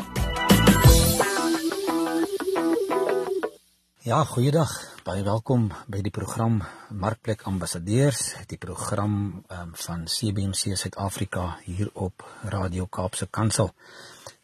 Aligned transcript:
Ja, 4.05 4.25
goeiedag. 4.25 4.69
Baie 5.05 5.23
welkom 5.25 5.73
by 5.89 6.01
die 6.05 6.13
program 6.13 6.63
Markplek 6.93 7.43
Ambassadeurs, 7.49 8.37
die 8.47 8.59
program 8.61 9.45
um, 9.49 9.73
van 9.73 10.05
CBC 10.05 10.77
Suid-Afrika 10.77 11.57
hier 11.65 11.89
op 11.95 12.21
Radio 12.45 12.85
Kaapse 12.85 13.27
Kansel. 13.31 13.73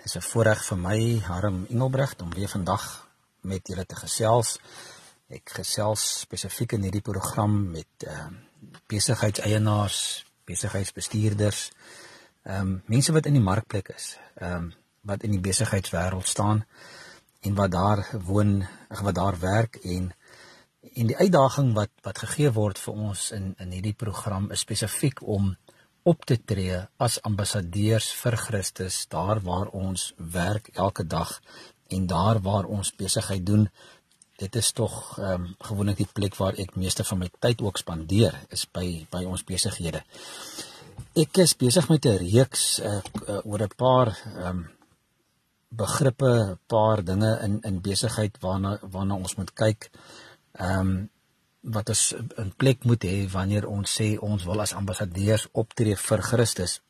Dit 0.00 0.04
is 0.04 0.16
'n 0.16 0.20
voorreg 0.32 0.64
vir 0.64 0.78
my, 0.78 1.20
Harm 1.28 1.66
Engelbrecht, 1.68 2.22
om 2.22 2.32
weer 2.32 2.48
vandag 2.48 3.06
met 3.40 3.68
julle 3.68 3.86
te 3.86 3.96
gesels. 3.96 4.60
Ek 5.30 5.52
gesels 5.60 6.04
spesifiek 6.24 6.74
in 6.74 6.86
hierdie 6.88 7.06
program 7.06 7.60
met 7.76 8.06
ehm 8.06 8.34
uh, 8.34 8.46
besigheidseienaars, 8.90 9.98
besigheidsbestuurders, 10.50 11.60
ehm 12.44 12.60
um, 12.60 12.72
mense 12.86 13.12
wat 13.16 13.26
in 13.30 13.38
die 13.38 13.46
markplek 13.46 13.92
is, 13.94 14.16
ehm 14.40 14.56
um, 14.56 14.72
wat 15.06 15.22
in 15.24 15.32
die 15.32 15.40
besigheidswêreld 15.40 16.28
staan 16.28 16.64
en 17.40 17.54
wat 17.56 17.70
daar 17.72 18.02
woon, 18.26 18.66
wat 19.00 19.14
daar 19.14 19.38
werk 19.40 19.78
en 19.84 20.10
en 20.80 21.10
die 21.12 21.16
uitdaging 21.16 21.72
wat 21.76 21.92
wat 22.04 22.22
gegee 22.24 22.50
word 22.56 22.78
vir 22.78 23.00
ons 23.08 23.30
in 23.36 23.54
in 23.64 23.72
hierdie 23.76 23.96
program 24.02 24.50
is 24.54 24.64
spesifiek 24.66 25.22
om 25.22 25.54
op 26.12 26.24
te 26.24 26.36
tree 26.52 26.78
as 27.06 27.20
ambassadeurs 27.28 28.08
vir 28.22 28.36
Christus 28.46 29.04
daar 29.14 29.42
waar 29.48 29.68
ons 29.76 30.12
werk 30.36 30.70
elke 30.74 31.04
dag 31.04 31.34
en 31.96 32.06
daar 32.06 32.40
waar 32.40 32.64
ons 32.64 32.94
besigheid 32.96 33.44
doen 33.46 33.68
dit 34.40 34.56
is 34.56 34.72
tog 34.72 34.94
ehm 35.18 35.32
um, 35.32 35.54
gewoonlik 35.68 36.00
die 36.00 36.08
plek 36.12 36.36
waar 36.40 36.56
ek 36.64 36.76
meeste 36.80 37.04
van 37.04 37.18
my 37.18 37.28
tyd 37.44 37.62
ook 37.62 37.78
spandeer 37.78 38.36
is 38.56 38.66
by 38.72 38.86
by 39.12 39.24
ons 39.28 39.44
besighede. 39.44 40.02
Ek 41.18 41.40
is 41.44 41.56
besig 41.56 41.88
met 41.88 42.06
'n 42.06 42.20
reeks 42.24 42.80
uh, 42.80 43.00
uh, 43.28 43.40
oor 43.44 43.62
'n 43.62 43.76
paar 43.76 44.08
ehm 44.08 44.46
um, 44.48 44.68
begrippe, 45.68 46.32
'n 46.52 46.58
paar 46.66 47.04
dinge 47.04 47.38
in 47.46 47.60
in 47.62 47.80
besigheid 47.80 48.40
waarna 48.40 48.78
waarna 48.82 49.14
ons 49.14 49.36
moet 49.36 49.52
kyk. 49.54 49.90
Ehm 50.52 50.80
um, 50.80 51.10
wat 51.60 51.88
ons 51.88 52.14
'n 52.16 52.52
plek 52.56 52.84
moet 52.84 53.02
hê 53.04 53.28
wanneer 53.30 53.68
ons 53.68 54.00
sê 54.00 54.18
ons 54.18 54.44
wil 54.44 54.60
as 54.60 54.72
ambassadeurs 54.72 55.48
optree 55.52 55.96
vir 55.96 56.22
Christus. 56.22 56.80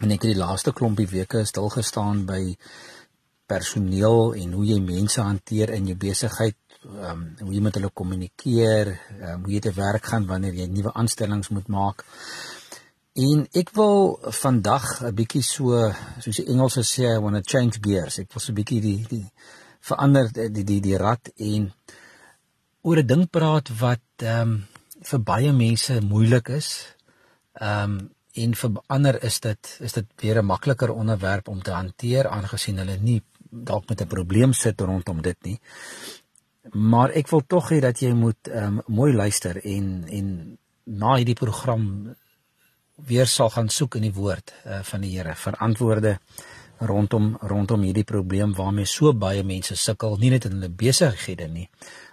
En 0.00 0.10
ek 0.10 0.22
het 0.22 0.32
die 0.32 0.44
laaste 0.44 0.72
klompie 0.72 1.08
weke 1.08 1.44
stil 1.44 1.68
gestaan 1.68 2.24
by 2.26 2.56
personeel 3.50 4.34
en 4.38 4.52
hoe 4.56 4.66
jy 4.68 4.78
mense 4.84 5.20
hanteer 5.20 5.72
in 5.76 5.90
jou 5.90 5.98
besigheid, 5.98 6.58
ehm 6.80 7.10
um, 7.10 7.22
hoe 7.44 7.54
jy 7.54 7.62
met 7.66 7.76
hulle 7.78 7.90
kommunikeer, 8.00 8.92
um, 9.20 9.44
hoe 9.44 9.54
jy 9.56 9.60
te 9.66 9.72
werk 9.76 10.06
gaan 10.12 10.28
wanneer 10.28 10.54
jy 10.62 10.68
nuwe 10.72 10.92
aanstellings 10.94 11.50
moet 11.54 11.68
maak. 11.68 12.04
En 13.20 13.42
ek 13.60 13.72
wil 13.76 14.18
vandag 14.42 14.86
'n 15.02 15.14
bietjie 15.14 15.42
so 15.42 15.92
soos 16.20 16.36
die 16.36 16.46
Engelse 16.46 16.84
sê, 16.86 17.04
I 17.16 17.18
want 17.18 17.36
to 17.36 17.42
change 17.44 17.78
gears. 17.82 18.18
Ek 18.18 18.32
wil 18.32 18.40
so 18.40 18.52
'n 18.52 18.60
bietjie 18.60 18.80
die 18.80 19.00
die 19.08 19.26
verander 19.80 20.32
die 20.32 20.48
die 20.50 20.64
die, 20.64 20.80
die 20.80 20.96
rad 20.96 21.32
en 21.36 21.72
oor 22.82 22.98
'n 22.98 23.06
ding 23.06 23.26
praat 23.30 23.68
wat 23.80 24.06
ehm 24.16 24.40
um, 24.40 24.66
vir 25.02 25.20
baie 25.20 25.52
mense 25.52 26.00
moeilik 26.00 26.48
is. 26.48 26.96
Ehm 27.60 27.98
um, 27.98 28.10
en 28.34 28.54
vir 28.54 28.70
ander 28.86 29.16
is 29.24 29.40
dit 29.40 29.76
is 29.80 29.92
dit 29.92 30.06
weer 30.22 30.38
'n 30.38 30.46
makliker 30.46 30.90
onderwerp 30.90 31.48
om 31.48 31.62
te 31.62 31.70
hanteer 31.70 32.28
aangesien 32.28 32.78
hulle 32.78 32.96
nie 32.96 33.22
dalk 33.50 33.88
met 33.88 34.00
'n 34.00 34.06
probleem 34.06 34.52
sit 34.52 34.80
rondom 34.80 35.22
dit 35.22 35.36
nie. 35.42 35.60
Maar 36.72 37.10
ek 37.10 37.28
wil 37.28 37.42
tog 37.46 37.70
hê 37.70 37.80
dat 37.80 38.00
jy 38.00 38.12
moet 38.12 38.48
um, 38.48 38.82
mooi 38.86 39.12
luister 39.12 39.56
en 39.64 40.04
en 40.08 40.58
na 40.84 41.16
hierdie 41.16 41.38
program 41.38 42.14
weer 43.06 43.26
sal 43.26 43.50
gaan 43.50 43.68
soek 43.68 43.94
in 43.94 44.02
die 44.02 44.14
woord 44.14 44.52
uh, 44.66 44.82
van 44.82 45.00
die 45.00 45.16
Here 45.16 45.34
vir 45.34 45.56
antwoorde 45.56 46.18
rondom 46.78 47.36
rondom 47.40 47.82
hierdie 47.82 48.04
probleem 48.04 48.54
waarmee 48.54 48.84
so 48.84 49.12
baie 49.12 49.42
mense 49.44 49.76
sukkel, 49.76 50.16
nie 50.18 50.30
net 50.30 50.44
in 50.44 50.52
hulle 50.58 50.68
besighede 50.68 51.48
nie, 51.48 51.68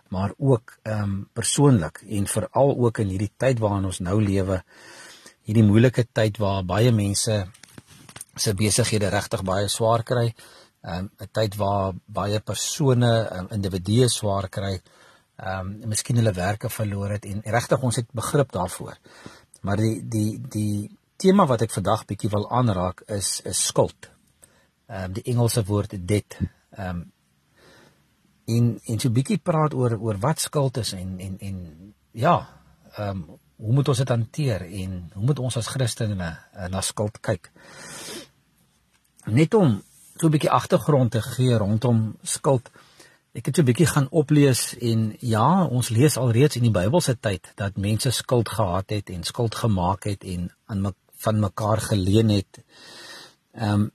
maar 0.10 0.34
ook 0.38 0.78
ehm 0.84 1.04
um, 1.04 1.30
persoonlik 1.34 2.04
en 2.08 2.28
veral 2.28 2.76
ook 2.78 3.00
in 3.00 3.10
hierdie 3.10 3.34
tyd 3.38 3.60
waarin 3.60 3.86
ons 3.86 4.00
nou 4.00 4.22
lewe, 4.24 4.62
hierdie 5.44 5.64
moeilike 5.64 6.08
tyd 6.14 6.38
waar 6.38 6.64
baie 6.64 6.92
mense 6.92 7.46
se 8.36 8.54
besighede 8.54 9.10
regtig 9.10 9.44
baie 9.44 9.68
swaar 9.68 10.04
kry 10.04 10.28
um, 10.28 10.57
'n 10.82 11.10
tyd 11.32 11.56
waar 11.56 11.94
baie 12.06 12.40
persone, 12.40 13.12
um, 13.38 13.48
individue 13.52 14.10
swaar 14.10 14.50
kry, 14.50 14.82
ehm 15.38 15.84
um, 15.84 15.90
miskien 15.90 16.16
hulle 16.16 16.34
werke 16.34 16.70
verloor 16.70 17.10
het 17.10 17.26
en 17.26 17.42
regtig 17.46 17.82
ons 17.82 17.96
het 17.96 18.08
begrip 18.12 18.52
daarvoor. 18.52 18.98
Maar 19.62 19.78
die 19.78 20.08
die 20.08 20.42
die 20.50 20.98
tema 21.18 21.46
wat 21.46 21.62
ek 21.62 21.72
vandag 21.72 22.06
bietjie 22.06 22.30
wil 22.30 22.50
aanraak 22.50 23.02
is 23.08 23.42
is 23.42 23.66
skuld. 23.66 24.10
Ehm 24.88 25.04
um, 25.04 25.14
die 25.14 25.24
Engelse 25.34 25.64
woord 25.66 25.98
debt. 26.08 26.38
Ehm 26.72 26.90
um, 26.90 27.12
in 28.46 28.80
in 28.84 29.00
so 29.00 29.10
bietjie 29.10 29.38
praat 29.38 29.74
oor 29.74 29.98
oor 30.00 30.18
wat 30.24 30.40
skuld 30.40 30.78
is 30.78 30.94
en 30.94 31.20
en 31.20 31.40
en 31.40 31.94
ja, 32.12 32.38
ehm 32.96 33.10
um, 33.10 33.40
hoe 33.58 33.74
moet 33.74 33.88
ons 33.88 33.98
dit 33.98 34.10
hanteer 34.10 34.62
en 34.62 34.98
hoe 35.14 35.26
moet 35.26 35.40
ons 35.40 35.58
as 35.58 35.68
Christene 35.68 36.16
na, 36.16 36.30
na 36.70 36.82
skuld 36.82 37.18
kyk? 37.26 37.50
Net 39.26 39.54
om 39.58 39.80
so 40.20 40.28
'n 40.28 40.32
bietjie 40.32 40.52
agtergrond 40.52 41.12
te 41.12 41.22
gee 41.22 41.58
rondom 41.58 42.18
skuld. 42.24 42.70
Ek 43.34 43.46
het 43.46 43.56
so 43.56 43.62
'n 43.62 43.70
bietjie 43.70 43.88
gaan 43.88 44.08
oplees 44.10 44.76
en 44.82 45.16
ja, 45.20 45.66
ons 45.66 45.90
lees 45.90 46.18
alreeds 46.18 46.56
in 46.56 46.64
die 46.64 46.72
Bybelse 46.72 47.18
tyd 47.20 47.52
dat 47.56 47.78
mense 47.78 48.12
skuld 48.12 48.50
gehad 48.50 48.90
het 48.90 49.10
en 49.10 49.24
skuld 49.24 49.56
gemaak 49.56 50.04
het 50.04 50.24
en 50.24 50.50
aan 50.66 50.82
me, 50.82 50.94
van 51.18 51.40
mekaar 51.40 51.82
geleen 51.82 52.30
het. 52.30 52.64
Ehm 53.54 53.74
um, 53.74 53.92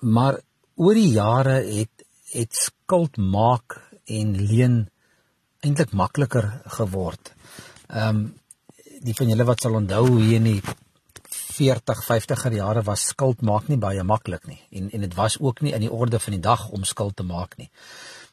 maar 0.00 0.40
oor 0.74 0.94
die 0.94 1.12
jare 1.12 1.60
het 1.60 2.04
het 2.32 2.54
skuld 2.54 3.16
maak 3.16 3.76
en 4.04 4.36
leen 4.36 4.88
eintlik 5.60 5.92
makliker 5.92 6.62
geword. 6.64 7.34
Ehm 7.88 8.08
um, 8.08 8.34
die 9.00 9.14
van 9.14 9.28
julle 9.28 9.44
wat 9.44 9.60
sal 9.60 9.74
onthou 9.74 10.20
hier 10.20 10.36
in 10.36 10.44
die 10.44 10.62
40, 11.60 12.00
50er 12.06 12.56
jare 12.56 12.82
was 12.86 13.04
skuld 13.12 13.42
maak 13.44 13.68
nie 13.68 13.76
baie 13.80 14.02
maklik 14.02 14.46
nie 14.48 14.60
en 14.70 14.88
en 14.96 15.04
dit 15.06 15.14
was 15.18 15.36
ook 15.40 15.60
nie 15.60 15.74
in 15.76 15.84
die 15.84 15.92
orde 15.92 16.20
van 16.24 16.36
die 16.36 16.46
dag 16.46 16.68
om 16.70 16.84
skuld 16.88 17.16
te 17.16 17.26
maak 17.26 17.56
nie. 17.60 17.68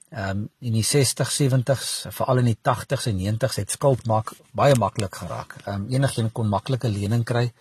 Ehm 0.09 0.29
um, 0.29 0.49
in 0.63 0.73
die 0.77 0.85
60, 0.87 1.31
70s, 1.35 1.87
veral 2.15 2.39
in 2.39 2.51
die 2.53 2.59
80s 2.69 3.09
en 3.11 3.17
90s 3.19 3.57
het 3.59 3.71
skuld 3.75 4.05
maak 4.07 4.31
baie 4.55 4.75
maklik 4.79 5.15
geraak. 5.15 5.57
Ehm 5.65 5.81
um, 5.81 5.89
enigiemand 5.91 6.33
kon 6.33 6.47
maklike 6.49 6.89
lening 6.89 7.25
kry. 7.27 7.51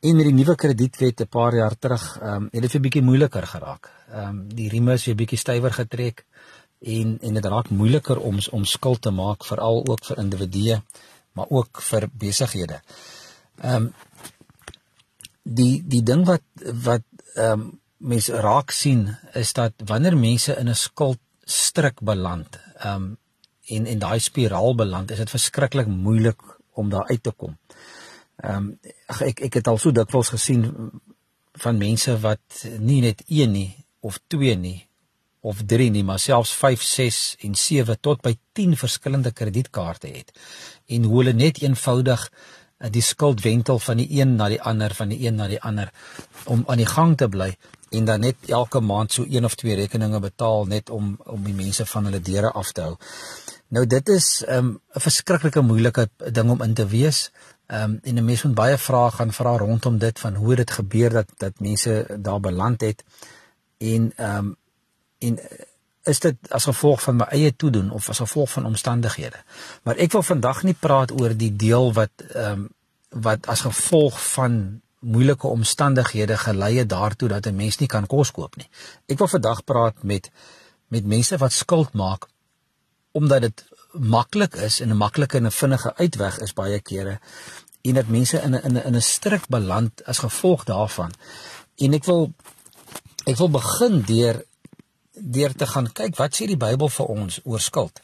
En 0.00 0.16
met 0.16 0.28
die 0.28 0.34
nuwe 0.34 0.54
kredietwet 0.54 1.20
'n 1.20 1.28
paar 1.28 1.54
jaar 1.54 1.78
terug, 1.78 2.04
ehm 2.20 2.34
um, 2.34 2.48
het 2.52 2.62
dit 2.62 2.74
'n 2.74 2.82
bietjie 2.82 3.02
moeiliker 3.02 3.46
geraak. 3.46 3.90
Ehm 4.12 4.28
um, 4.28 4.48
die 4.48 4.68
rieme 4.68 4.92
is 4.92 5.04
weer 5.04 5.16
bietjie 5.16 5.38
stywer 5.38 5.72
getrek 5.72 6.24
en 6.80 7.18
en 7.20 7.34
dit 7.34 7.44
raak 7.44 7.70
moeiliker 7.70 8.18
om 8.20 8.38
om 8.50 8.64
skuld 8.64 9.02
te 9.02 9.10
maak 9.10 9.44
veral 9.44 9.86
ook 9.86 10.04
vir 10.04 10.18
individue 10.18 10.82
maar 11.32 11.46
ook 11.48 11.82
vir 11.82 12.08
besighede. 12.12 12.82
Ehm 13.62 13.74
um, 13.74 13.92
die 15.48 15.82
die 15.86 16.02
ding 16.02 16.24
wat 16.28 16.44
wat 16.84 17.04
ehm 17.34 17.60
um, 17.60 17.68
mense 17.98 18.40
raak 18.40 18.70
sien 18.70 19.08
is 19.34 19.52
dat 19.52 19.72
wanneer 19.86 20.16
mense 20.16 20.54
in 20.54 20.68
'n 20.68 20.74
skuld 20.74 21.18
stryk 21.44 22.00
beland, 22.00 22.58
ehm 22.78 22.94
um, 22.94 23.18
en 23.68 23.86
en 23.86 23.98
daai 23.98 24.18
spiraal 24.18 24.74
beland, 24.74 25.10
is 25.10 25.18
dit 25.18 25.30
verskriklik 25.30 25.86
moeilik 25.86 26.40
om 26.72 26.90
daar 26.90 27.08
uit 27.08 27.22
te 27.22 27.30
kom. 27.30 27.58
Ehm 28.36 28.56
um, 28.56 28.78
ek 29.06 29.40
ek 29.40 29.54
het 29.54 29.66
al 29.66 29.78
so 29.78 29.90
dikwels 29.90 30.28
gesien 30.28 30.90
van 31.52 31.78
mense 31.78 32.20
wat 32.20 32.64
nie 32.78 33.00
net 33.00 33.22
1 33.26 33.52
nie 33.52 33.84
of 34.00 34.20
2 34.26 34.54
nie 34.56 34.86
of 35.40 35.62
3 35.66 35.90
nie, 35.90 36.04
maar 36.04 36.18
selfs 36.18 36.52
5, 36.52 36.82
6 36.82 37.36
en 37.40 37.54
7 37.54 38.00
tot 38.00 38.22
by 38.22 38.36
10 38.52 38.76
verskillende 38.76 39.32
kredietkaarte 39.32 40.08
het 40.08 40.38
en 40.86 41.04
hoe 41.04 41.18
hulle 41.18 41.32
net 41.32 41.62
eenvoudig 41.62 42.30
Eh, 42.30 42.57
die 42.78 43.02
skuld 43.02 43.42
wentel 43.42 43.78
van 43.78 43.96
die 43.96 44.20
een 44.20 44.36
na 44.36 44.48
die 44.48 44.62
ander 44.62 44.94
van 44.94 45.08
die 45.08 45.26
een 45.26 45.34
na 45.34 45.48
die 45.48 45.60
ander 45.60 45.90
om 46.44 46.62
aan 46.66 46.76
die 46.76 46.86
gang 46.86 47.16
te 47.16 47.28
bly 47.28 47.56
en 47.90 48.04
dan 48.04 48.20
net 48.20 48.36
elke 48.46 48.80
maand 48.80 49.12
so 49.12 49.24
een 49.28 49.44
of 49.44 49.54
twee 49.54 49.74
rekeninge 49.74 50.20
betaal 50.20 50.66
net 50.66 50.90
om 50.90 51.16
om 51.24 51.44
die 51.44 51.54
mense 51.54 51.86
van 51.86 52.04
hulle 52.04 52.20
deure 52.20 52.50
af 52.52 52.72
te 52.72 52.80
hou. 52.80 52.96
Nou 53.68 53.86
dit 53.86 54.08
is 54.08 54.44
ehm, 54.44 54.64
'n 54.64 54.68
um, 54.68 54.80
verskriklike 54.92 55.60
moeilike 55.60 56.08
ding 56.32 56.50
om 56.50 56.62
in 56.62 56.74
te 56.74 56.86
wees. 56.86 57.30
Ehm 57.66 57.82
um, 57.82 58.00
en 58.02 58.14
'n 58.14 58.24
mens 58.24 58.42
moet 58.42 58.54
baie 58.54 58.78
vrae 58.78 59.10
gaan 59.10 59.32
vra 59.32 59.56
rondom 59.56 59.98
dit 59.98 60.18
van 60.18 60.34
hoe 60.34 60.54
dit 60.54 60.70
gebeur 60.70 61.10
dat 61.10 61.28
dat 61.36 61.60
mense 61.60 62.06
daar 62.18 62.40
beland 62.40 62.80
het 62.80 63.04
en 63.78 64.12
ehm 64.16 64.36
um, 64.36 64.56
en 65.18 65.38
is 66.08 66.20
dit 66.24 66.50
as 66.54 66.66
gevolg 66.68 67.02
van 67.04 67.20
my 67.20 67.28
eie 67.36 67.52
toedoen 67.56 67.90
of 67.90 68.08
as 68.08 68.22
gevolg 68.22 68.50
van 68.56 68.66
omstandighede. 68.66 69.40
Maar 69.82 70.00
ek 70.04 70.12
wil 70.16 70.24
vandag 70.26 70.62
nie 70.66 70.76
praat 70.76 71.12
oor 71.20 71.36
die 71.36 71.54
deel 71.56 71.92
wat 71.92 72.26
ehm 72.34 72.52
um, 72.52 72.68
wat 73.08 73.46
as 73.48 73.62
gevolg 73.64 74.18
van 74.34 74.80
moeilike 75.00 75.46
omstandighede 75.48 76.36
gelei 76.36 76.74
het 76.78 76.88
daartoe 76.88 77.28
dat 77.28 77.46
'n 77.46 77.56
mens 77.56 77.78
nie 77.78 77.88
kan 77.88 78.06
kos 78.06 78.30
koop 78.30 78.56
nie. 78.56 78.68
Ek 79.06 79.18
wil 79.18 79.28
vandag 79.28 79.64
praat 79.64 80.02
met 80.02 80.30
met 80.88 81.06
mense 81.06 81.36
wat 81.36 81.52
skuld 81.52 81.92
maak 81.92 82.28
omdat 83.12 83.40
dit 83.40 83.64
maklik 83.92 84.54
is 84.54 84.80
en 84.80 84.90
'n 84.90 84.96
maklike 84.96 85.36
en 85.36 85.46
'n 85.46 85.50
vinnige 85.50 85.96
uitweg 85.96 86.38
is 86.38 86.52
baie 86.52 86.80
kere 86.80 87.20
en 87.82 87.94
dat 87.94 88.08
mense 88.08 88.40
in 88.40 88.54
'n 88.54 88.62
in 88.64 88.76
'n 88.76 88.86
in 88.86 88.96
'n 88.96 89.00
strik 89.00 89.46
beland 89.48 90.04
as 90.04 90.18
gevolg 90.18 90.64
daarvan. 90.64 91.12
En 91.76 91.92
ek 91.92 92.04
wil 92.04 92.32
ek 93.24 93.36
wil 93.36 93.50
begin 93.50 94.02
deur 94.02 94.44
deur 95.20 95.54
te 95.54 95.66
gaan 95.66 95.92
kyk 95.92 96.16
wat 96.16 96.36
sê 96.36 96.46
die 96.46 96.60
Bybel 96.60 96.88
vir 96.88 97.06
ons 97.06 97.40
oor 97.44 97.60
skuld. 97.60 98.02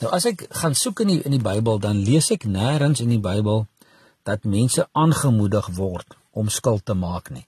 Nou 0.00 0.12
as 0.12 0.26
ek 0.28 0.46
gaan 0.60 0.74
soek 0.76 1.00
in 1.04 1.14
die 1.14 1.20
in 1.24 1.32
die 1.36 1.42
Bybel, 1.42 1.80
dan 1.80 2.02
lees 2.04 2.30
ek 2.34 2.44
nêrens 2.44 3.00
in 3.00 3.12
die 3.14 3.22
Bybel 3.22 3.66
dat 4.28 4.44
mense 4.44 4.88
aangemoedig 4.92 5.68
word 5.76 6.16
om 6.36 6.48
skuld 6.52 6.84
te 6.84 6.94
maak 6.94 7.30
nie. 7.30 7.46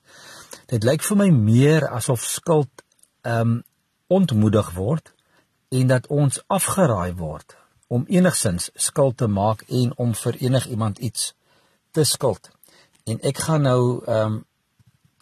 Dit 0.68 0.84
lyk 0.84 1.02
vir 1.04 1.18
my 1.20 1.28
meer 1.30 1.88
asof 1.88 2.24
skuld 2.24 2.84
ehm 3.24 3.40
um, 3.40 3.56
ontmoedig 4.08 4.70
word 4.72 5.10
en 5.68 5.90
dat 5.90 6.06
ons 6.08 6.38
afgeraai 6.48 7.12
word 7.18 7.52
om 7.92 8.06
enigsins 8.08 8.70
skuld 8.74 9.18
te 9.20 9.26
maak 9.28 9.66
en 9.68 9.92
om 9.96 10.14
vir 10.16 10.38
enigiemand 10.40 10.98
iets 10.98 11.34
te 11.92 12.04
skuld. 12.04 12.48
En 13.04 13.20
ek 13.20 13.42
gaan 13.44 13.66
nou 13.68 13.82
ehm 14.06 14.38
um, 14.38 14.44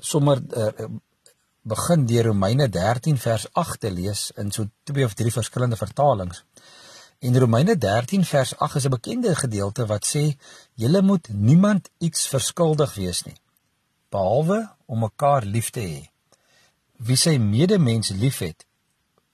sommer 0.01 0.43
uh, 0.55 0.87
begin 1.67 2.05
deur 2.07 2.25
Romeine 2.25 2.69
13 2.69 3.17
vers 3.19 3.47
8 3.53 3.81
te 3.81 3.91
lees 3.91 4.31
in 4.39 4.53
so 4.55 4.69
twee 4.87 5.05
of 5.05 5.15
drie 5.19 5.33
verskillende 5.33 5.77
vertalings. 5.77 6.45
En 7.19 7.39
Romeine 7.39 7.75
13 7.79 8.25
vers 8.25 8.53
8 8.59 8.77
is 8.77 8.85
'n 8.87 8.91
bekende 8.91 9.35
gedeelte 9.35 9.87
wat 9.87 10.07
sê 10.07 10.37
julle 10.75 11.03
moet 11.03 11.29
niemand 11.29 11.91
iets 11.99 12.29
verskuldig 12.29 12.95
wees 12.95 13.23
nie 13.23 13.35
behalwe 14.09 14.69
om 14.87 14.99
mekaar 14.99 15.43
lief 15.43 15.71
te 15.71 15.81
hê. 15.81 16.11
Wie 16.97 17.17
sy 17.17 17.37
medemens 17.39 18.09
liefhet, 18.09 18.67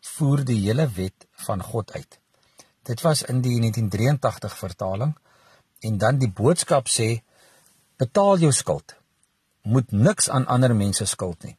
voer 0.01 0.45
die 0.45 0.61
hele 0.65 0.89
wet 0.89 1.27
van 1.47 1.63
God 1.63 1.93
uit. 1.93 2.19
Dit 2.83 3.01
was 3.01 3.23
in 3.23 3.41
die 3.41 3.59
1983 3.61 4.59
vertaling 4.59 5.17
en 5.81 5.99
dan 5.99 6.19
die 6.19 6.33
boodskap 6.33 6.89
sê 6.89 7.23
betaal 7.97 8.39
jou 8.39 8.53
skuld. 8.53 8.97
Moet 9.63 9.93
niks 9.93 10.29
aan 10.29 10.47
ander 10.47 10.75
mense 10.75 11.07
skuld 11.07 11.43
nie 11.43 11.57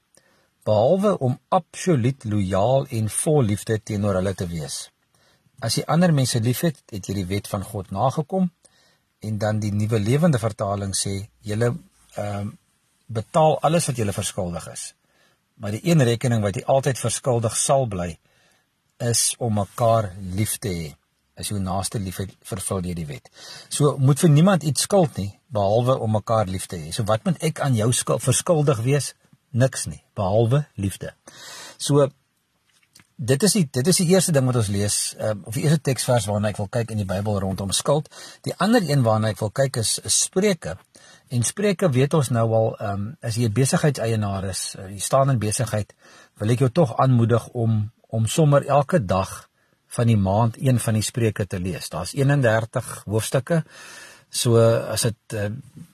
behalwe 0.66 1.18
om 1.20 1.38
absoluut 1.50 2.26
lojaal 2.26 2.88
en 2.90 3.10
vol 3.10 3.44
liefde 3.52 3.80
teenoor 3.84 4.20
hulle 4.20 4.34
te 4.34 4.48
wees. 4.48 4.90
As 5.64 5.78
jy 5.78 5.86
ander 5.88 6.14
mense 6.14 6.40
liefhet, 6.44 6.82
het 6.92 7.08
jy 7.08 7.16
die 7.22 7.30
wet 7.30 7.48
van 7.52 7.64
God 7.64 7.92
nagekom 7.92 8.50
en 9.24 9.38
dan 9.40 9.60
die 9.64 9.72
nuwe 9.72 10.00
lewende 10.00 10.40
vertaling 10.40 10.96
sê 10.98 11.16
jy 11.44 11.60
ehm 11.60 11.80
um, 12.18 12.58
betaal 13.14 13.58
alles 13.68 13.86
wat 13.90 13.98
jy 14.00 14.14
verskuldig 14.16 14.68
is. 14.72 14.94
Maar 15.60 15.76
die 15.76 15.84
een 15.86 16.02
rekening 16.02 16.42
wat 16.42 16.56
jy 16.58 16.64
altyd 16.66 16.98
verskuldig 16.98 17.56
sal 17.58 17.86
bly 17.88 18.16
is 18.98 19.34
om 19.38 19.60
mekaar 19.60 20.14
lief 20.38 20.58
te 20.64 20.72
hê 20.72 20.92
as 21.38 21.50
jou 21.50 21.60
naaste 21.60 22.00
liefhet 22.00 22.34
vervul 22.46 22.86
jy 22.86 22.94
die 22.98 23.08
wet. 23.10 23.30
So 23.70 23.98
moet 23.98 24.22
vir 24.22 24.30
niemand 24.30 24.64
iets 24.64 24.86
skuld 24.86 25.18
nie 25.18 25.32
behalwe 25.54 25.98
om 26.00 26.14
mekaar 26.14 26.50
lief 26.50 26.68
te 26.70 26.78
hê. 26.78 26.92
So 26.94 27.06
wat 27.10 27.26
moet 27.26 27.42
ek 27.44 27.62
aan 27.66 27.76
jou 27.78 27.90
skuld 27.94 28.22
verskuldig 28.24 28.82
wees? 28.86 29.14
Niks 29.54 29.88
nie 29.90 30.02
behalwe 30.18 30.66
liefde. 30.76 31.14
So 31.78 32.10
dit 33.16 33.44
is 33.44 33.54
die 33.56 33.68
dit 33.72 33.88
is 33.88 34.00
die 34.02 34.10
eerste 34.12 34.34
ding 34.36 34.48
wat 34.50 34.58
ons 34.60 34.72
lees 34.74 34.98
um, 35.22 35.44
of 35.48 35.58
die 35.58 35.64
eerste 35.68 35.82
teksvers 35.90 36.28
waarna 36.30 36.52
ek 36.52 36.60
wil 36.60 36.70
kyk 36.74 36.92
in 36.92 37.02
die 37.02 37.08
Bybel 37.10 37.40
rondom 37.44 37.72
skuld. 37.72 38.10
Die 38.48 38.56
ander 38.58 38.84
een 38.84 39.06
waarna 39.06 39.32
ek 39.34 39.42
wil 39.44 39.54
kyk 39.54 39.80
is, 39.84 40.00
is 40.04 40.24
Spreuke. 40.28 40.78
En 41.34 41.46
Spreuke 41.46 41.90
weet 41.94 42.14
ons 42.18 42.34
nou 42.34 42.46
al 42.58 42.70
um, 42.90 43.08
as 43.22 43.38
jy 43.38 43.48
'n 43.48 43.54
besigheidseienaar 43.54 44.50
is, 44.50 44.76
uh, 44.76 44.90
jy 44.90 45.00
staan 45.00 45.30
in 45.30 45.40
besigheid, 45.40 45.94
wil 46.40 46.50
ek 46.50 46.66
jou 46.66 46.70
tog 46.70 46.98
aanmoedig 46.98 47.48
om 47.54 47.92
om 48.14 48.28
sommer 48.28 48.66
elke 48.70 49.00
dag 49.06 49.50
van 49.96 50.08
die 50.08 50.18
maand 50.18 50.58
een 50.62 50.80
van 50.80 50.94
die 50.94 51.06
spreuke 51.06 51.48
te 51.48 51.60
lees. 51.60 51.90
Daar's 51.90 52.14
31 52.14 53.04
hoofstukke. 53.06 53.64
So 54.34 54.58
as 54.58 55.06
dit 55.06 55.36
uh, 55.38 55.52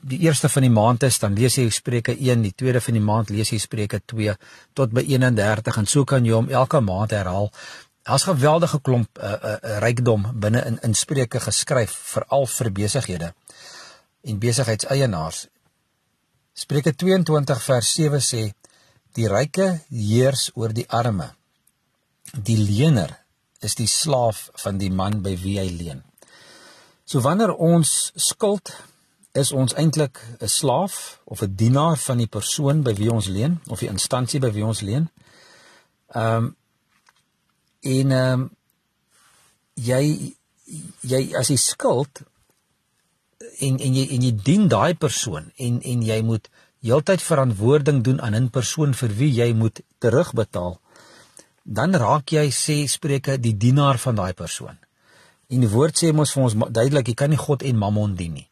die 0.07 0.21
eerste 0.23 0.47
van 0.49 0.63
die 0.63 0.71
maand 0.71 1.03
is, 1.03 1.19
dan 1.19 1.35
lees 1.35 1.57
jy 1.59 1.67
Spreuke 1.75 2.15
1, 2.15 2.45
die 2.45 2.55
tweede 2.55 2.79
van 2.79 2.95
die 2.95 3.03
maand 3.03 3.33
lees 3.35 3.51
jy 3.51 3.59
Spreuke 3.59 3.99
2 3.99 4.35
tot 4.79 4.95
by 4.95 5.03
31 5.03 5.81
en 5.81 5.89
so 5.91 6.07
kan 6.07 6.25
jy 6.25 6.37
hom 6.37 6.47
elke 6.47 6.79
maand 6.79 7.11
herhaal. 7.17 7.51
Daar's 8.07 8.23
geweldige 8.29 8.79
klomp 8.79 9.19
uh, 9.19 9.35
uh, 9.35 9.75
rykdom 9.83 10.29
binne 10.39 10.63
in 10.71 10.79
in 10.87 10.95
Spreuke 10.95 11.43
geskryf 11.43 11.91
veral 12.13 12.47
vir 12.47 12.71
besighede 12.79 13.33
en 14.23 14.39
besigheidseienaars. 14.39 15.45
Spreuke 16.55 16.95
22 16.95 17.61
vers 17.63 17.93
7 17.95 18.23
sê: 18.23 18.43
Die 19.15 19.27
ryke 19.27 19.67
heers 19.91 20.49
oor 20.55 20.71
die 20.75 20.87
arme. 20.87 21.33
Die 22.33 22.57
lener 22.57 23.17
is 23.59 23.75
die 23.75 23.87
slaaf 23.87 24.47
van 24.63 24.79
die 24.79 24.91
man 24.91 25.19
by 25.23 25.35
wie 25.43 25.59
hy 25.59 25.67
leen. 25.75 26.03
So 27.09 27.21
wanneer 27.25 27.55
ons 27.55 28.11
skuld 28.21 28.69
is 29.31 29.49
ons 29.51 29.73
eintlik 29.73 30.19
'n 30.37 30.47
slaaf 30.47 31.21
of 31.23 31.41
'n 31.41 31.55
dienaar 31.55 31.97
van 31.97 32.17
die 32.17 32.27
persoon 32.27 32.83
by 32.83 32.93
wie 32.93 33.11
ons 33.11 33.25
leen 33.25 33.61
of 33.67 33.79
die 33.79 33.89
instansie 33.89 34.39
by 34.39 34.51
wie 34.51 34.65
ons 34.65 34.81
leen. 34.81 35.09
Ehm 36.13 36.35
um, 36.35 36.55
en 37.81 38.11
ehm 38.11 38.41
um, 38.41 38.49
jy 39.73 40.35
jy 41.01 41.21
as 41.39 41.49
jy 41.49 41.55
skuld 41.55 42.21
en 43.59 43.79
en 43.79 43.95
jy 43.95 44.05
en 44.15 44.21
jy 44.21 44.35
dien 44.43 44.67
daai 44.67 44.93
persoon 44.93 45.51
en 45.55 45.81
en 45.81 46.01
jy 46.01 46.21
moet 46.21 46.49
heeltyd 46.81 47.21
verantwoording 47.21 48.03
doen 48.03 48.21
aan 48.21 48.35
'n 48.35 48.49
persoon 48.49 48.93
vir 48.93 49.09
wie 49.09 49.33
jy 49.33 49.53
moet 49.53 49.81
terugbetaal 49.97 50.79
dan 51.63 51.95
raak 51.95 52.29
jy 52.31 52.49
sê 52.51 52.87
Spreuke 52.87 53.39
die 53.39 53.57
dienaar 53.57 53.97
van 53.97 54.15
daai 54.15 54.33
persoon. 54.33 54.77
En 55.49 55.63
die 55.65 55.69
woord 55.69 55.97
sê 55.97 56.11
mos 56.13 56.33
vir 56.35 56.43
ons 56.45 56.55
duidelik 56.69 57.09
jy 57.09 57.17
kan 57.17 57.31
nie 57.33 57.41
God 57.41 57.65
en 57.65 57.77
Mammon 57.77 58.15
dien 58.15 58.35
nie. 58.37 58.47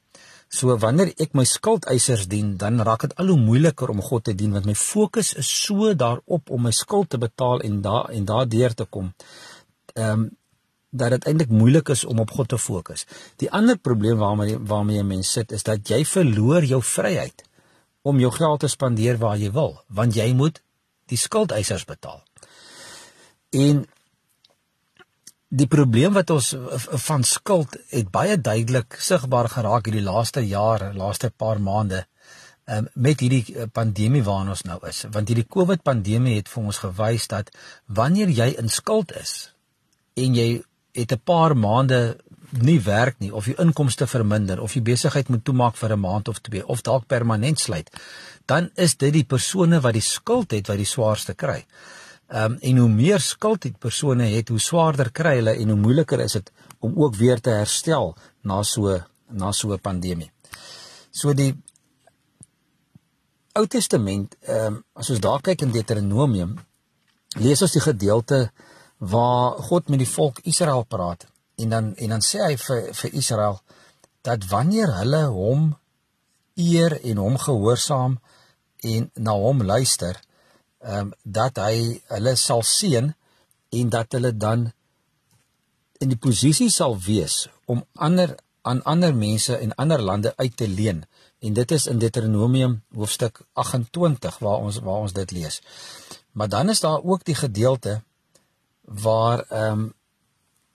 So 0.49 0.77
wanneer 0.79 1.11
ek 1.19 1.35
my 1.35 1.43
skuldeisers 1.43 2.25
dien, 2.31 2.55
dan 2.57 2.79
raak 2.87 3.03
dit 3.03 3.13
al 3.19 3.33
hoe 3.33 3.39
moeiliker 3.39 3.91
om 3.91 4.01
God 4.01 4.29
te 4.29 4.33
dien 4.37 4.53
want 4.55 4.65
my 4.65 4.75
fokus 4.79 5.33
is 5.35 5.49
so 5.51 5.93
daarop 5.93 6.49
om 6.49 6.63
my 6.63 6.71
skuld 6.71 7.11
te 7.11 7.19
betaal 7.21 7.61
en 7.67 7.81
daar 7.83 8.09
en 8.15 8.25
daardeur 8.25 8.73
te 8.73 8.89
kom. 8.89 9.13
Ehm 9.95 10.11
um, 10.11 10.27
dat 10.97 11.11
dit 11.11 11.25
eintlik 11.27 11.49
moeilik 11.51 11.89
is 11.89 12.05
om 12.07 12.19
op 12.23 12.31
God 12.31 12.47
te 12.49 12.57
fokus. 12.57 13.03
Die 13.35 13.49
ander 13.51 13.77
probleem 13.77 14.17
waarmee 14.17 14.57
waarmee 14.57 15.03
'n 15.03 15.07
mens 15.07 15.31
sit 15.31 15.51
is 15.51 15.63
dat 15.63 15.89
jy 15.89 16.05
verloor 16.05 16.63
jou 16.63 16.81
vryheid 16.83 17.43
om 18.01 18.19
jou 18.19 18.31
geld 18.31 18.59
te 18.59 18.67
spandeer 18.67 19.17
waar 19.17 19.37
jy 19.37 19.51
wil, 19.51 19.81
want 19.87 20.15
jy 20.15 20.33
moet 20.33 20.61
die 21.05 21.17
skuldeisers 21.17 21.85
betaal. 21.85 22.23
En 23.49 23.85
die 25.47 25.67
probleem 25.67 26.13
wat 26.13 26.29
ons 26.33 26.51
van 27.07 27.23
skuld 27.23 27.77
het 27.93 28.11
baie 28.11 28.35
duidelik 28.37 28.97
sigbaar 28.99 29.47
geraak 29.49 29.87
hierdie 29.87 30.03
laaste 30.03 30.43
jaar, 30.43 30.91
laaste 30.93 31.29
paar 31.31 31.61
maande 31.63 32.03
um, 32.67 32.87
met 32.95 33.21
hierdie 33.23 33.55
eh, 33.55 33.67
pandemie 33.71 34.23
waarin 34.23 34.51
ons 34.51 34.65
nou 34.67 34.79
is. 34.87 35.05
Want 35.11 35.31
hierdie 35.31 35.47
COVID 35.47 35.83
pandemie 35.87 36.35
het 36.35 36.51
vir 36.51 36.63
ons 36.63 36.81
gewys 36.83 37.27
dat 37.31 37.51
wanneer 37.87 38.29
jy 38.29 38.53
in 38.59 38.69
skuld 38.69 39.15
is 39.15 39.53
en 40.19 40.35
jy 40.35 40.63
het 40.97 41.13
'n 41.13 41.23
paar 41.23 41.55
maande 41.55 42.17
nie 42.51 42.79
werk 42.79 43.19
nie 43.19 43.31
of 43.31 43.45
jou 43.45 43.55
inkomste 43.59 44.07
verminder 44.07 44.61
of 44.61 44.73
jy 44.73 44.81
besigheid 44.81 45.29
moet 45.29 45.43
toemaak 45.43 45.75
vir 45.75 45.93
'n 45.93 45.99
maand 45.99 46.27
of 46.27 46.39
twee 46.39 46.65
of 46.65 46.81
dalk 46.81 47.07
permanent 47.07 47.59
sluit, 47.59 47.89
dan 48.45 48.69
is 48.75 48.95
dit 48.95 49.13
die 49.13 49.25
persone 49.25 49.79
wat 49.79 49.93
die 49.93 50.01
skuld 50.01 50.51
het 50.51 50.67
wat 50.67 50.77
die 50.77 50.85
swaarste 50.85 51.33
kry. 51.33 51.65
Ehm 52.27 52.51
um, 52.51 52.57
en 52.59 52.77
hoe 52.77 52.89
meer 52.89 53.19
skuld 53.19 53.61
die 53.61 53.75
persone 53.79 54.25
het, 54.27 54.49
hoe 54.49 54.59
swaarder 54.59 55.11
kry 55.11 55.37
hulle 55.37 55.53
en 55.55 55.69
hoe 55.69 55.79
moeiliker 55.79 56.19
is 56.19 56.35
dit 56.35 56.51
om 56.79 56.97
ook 56.99 57.15
weer 57.15 57.39
te 57.41 57.49
herstel 57.49 58.15
na 58.43 58.63
so 58.63 58.99
na 59.29 59.51
so 59.51 59.73
'n 59.73 59.79
pandemie. 59.79 60.31
So 61.11 61.33
die 61.33 61.55
Ou 63.53 63.65
Testament, 63.65 64.35
ehm 64.41 64.65
um, 64.65 64.83
as 64.93 65.09
ons 65.09 65.19
daar 65.19 65.41
kyk 65.41 65.61
in 65.61 65.71
Deuteronomium, 65.71 66.57
lees 67.39 67.61
ons 67.61 67.71
die 67.71 67.81
gedeelte 67.81 68.51
waar 68.97 69.57
God 69.69 69.89
met 69.89 69.99
die 69.99 70.13
volk 70.13 70.39
Israel 70.43 70.83
praat 70.83 71.25
en 71.55 71.69
dan 71.69 71.95
en 71.95 72.09
dan 72.09 72.21
sê 72.21 72.43
hy 72.43 72.55
vir 72.57 72.93
vir 72.93 73.13
Israel 73.13 73.61
dat 74.21 74.45
wanneer 74.51 74.93
hulle 74.99 75.23
hom 75.25 75.77
eer 76.55 76.97
en 77.01 77.17
hom 77.17 77.37
gehoorsaam 77.37 78.17
en 78.77 79.09
na 79.15 79.33
hom 79.33 79.63
luister, 79.63 80.19
ehm 80.79 80.99
um, 80.99 81.13
dat 81.23 81.57
hy 81.57 82.01
hulle 82.13 82.35
sal 82.35 82.63
seën 82.63 83.13
en 83.69 83.89
dat 83.89 84.11
hulle 84.11 84.31
dan 84.37 84.71
in 85.97 86.09
die 86.13 86.19
posisie 86.27 86.69
sal 86.69 86.97
wees 87.05 87.47
om 87.65 87.83
ander 87.93 88.35
aan 88.61 88.83
ander 88.83 89.15
mense 89.15 89.57
en 89.57 89.75
ander 89.75 90.01
lande 90.01 90.33
uit 90.35 90.57
te 90.57 90.67
leen 90.67 91.05
en 91.39 91.53
dit 91.53 91.71
is 91.71 91.87
in 91.87 91.99
Deuteronomium 91.99 92.81
hoofstuk 92.95 93.41
28 93.53 94.39
waar 94.39 94.57
ons 94.57 94.79
waar 94.79 95.05
ons 95.05 95.13
dit 95.13 95.31
lees. 95.31 95.61
Maar 96.31 96.49
dan 96.49 96.69
is 96.69 96.79
daar 96.79 97.03
ook 97.03 97.23
die 97.23 97.35
gedeelte 97.35 98.01
waar 98.81 99.45
ehm 99.49 99.71
um, 99.71 99.93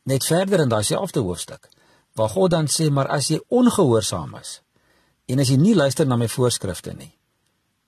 net 0.03 0.25
verder 0.25 0.61
in 0.61 0.69
daai 0.69 0.83
selfde 0.83 1.21
hoofstuk 1.21 1.69
waar 2.13 2.29
God 2.29 2.51
dan 2.51 2.69
sê 2.69 2.91
maar 2.91 3.09
as 3.09 3.29
jy 3.31 3.41
ongehoorsaam 3.49 4.35
is 4.41 4.61
en 5.27 5.39
as 5.39 5.49
jy 5.49 5.57
nie 5.57 5.75
luister 5.75 6.07
na 6.07 6.17
my 6.17 6.29
voorskrifte 6.29 6.95
nie 6.97 7.13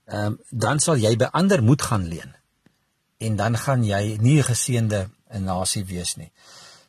ehm 0.04 0.26
um, 0.26 0.38
dan 0.50 0.80
sal 0.80 0.96
jy 0.96 1.16
by 1.16 1.28
ander 1.32 1.62
moet 1.62 1.82
gaan 1.82 2.08
leen. 2.08 2.34
En 3.18 3.36
dan 3.36 3.56
gaan 3.56 3.84
jy 3.84 4.16
nie 4.20 4.38
'n 4.38 4.48
geseënde 4.52 5.08
nasie 5.40 5.84
wees 5.84 6.16
nie. 6.16 6.32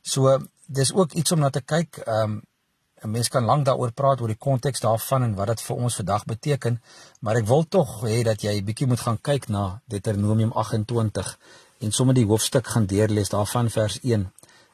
So 0.02 0.48
dis 0.66 0.94
ook 0.94 1.14
iets 1.14 1.32
om 1.32 1.40
na 1.40 1.50
te 1.50 1.62
kyk. 1.62 1.98
Ehm 1.98 2.32
um, 2.32 2.42
'n 3.06 3.12
mens 3.12 3.28
kan 3.30 3.46
lank 3.46 3.66
daaroor 3.66 3.92
praat 3.92 4.22
oor 4.22 4.28
die 4.28 4.44
konteks 4.48 4.80
daarvan 4.80 5.24
en 5.24 5.36
wat 5.36 5.48
dit 5.48 5.62
vir 5.62 5.76
ons 5.76 5.96
vandag 5.96 6.26
beteken, 6.26 6.82
maar 7.20 7.36
ek 7.36 7.46
wil 7.46 7.64
tog 7.68 8.02
hê 8.02 8.24
dat 8.24 8.42
jy 8.42 8.64
bietjie 8.64 8.88
moet 8.88 9.00
gaan 9.00 9.20
kyk 9.22 9.48
na 9.48 9.82
Deuteronomium 9.86 10.52
28 10.52 11.38
en 11.80 11.92
sommer 11.92 12.16
die 12.16 12.26
hoofstuk 12.26 12.68
gaan 12.68 12.86
deurlees 12.86 13.30
daarvan 13.30 13.70
vers 13.70 14.00
1 14.02 14.32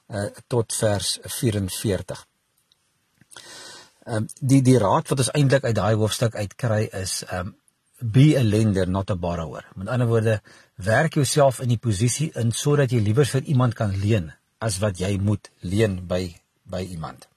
uh, 0.09 0.25
tot 0.47 0.73
vers 0.73 1.19
44. 1.23 2.27
Ehm 4.05 4.15
um, 4.15 4.27
die 4.39 4.61
die 4.61 4.77
raad 4.77 5.09
wat 5.09 5.19
ons 5.19 5.33
eintlik 5.37 5.63
uit 5.63 5.75
daai 5.75 5.95
hoofstuk 5.95 6.35
uitkry 6.35 6.87
is 7.03 7.23
ehm 7.27 7.47
um, 7.47 7.55
be 8.01 8.35
a 8.37 8.43
lender 8.43 8.87
not 8.87 9.09
a 9.09 9.15
borrower. 9.15 9.65
Met 9.75 9.87
ander 9.87 10.07
woorde, 10.07 10.41
werk 10.75 11.13
jouself 11.13 11.59
in 11.61 11.69
die 11.69 11.77
posisie 11.77 12.31
in 12.35 12.51
sodat 12.51 12.91
jy 12.91 12.99
liewer 12.99 13.25
vir 13.25 13.43
iemand 13.43 13.77
kan 13.77 13.93
leen 14.03 14.31
as 14.59 14.79
wat 14.81 14.99
jy 14.99 15.17
moet 15.17 15.49
leen 15.61 16.01
by 16.07 16.35
by 16.71 16.81
iemand. 16.81 17.27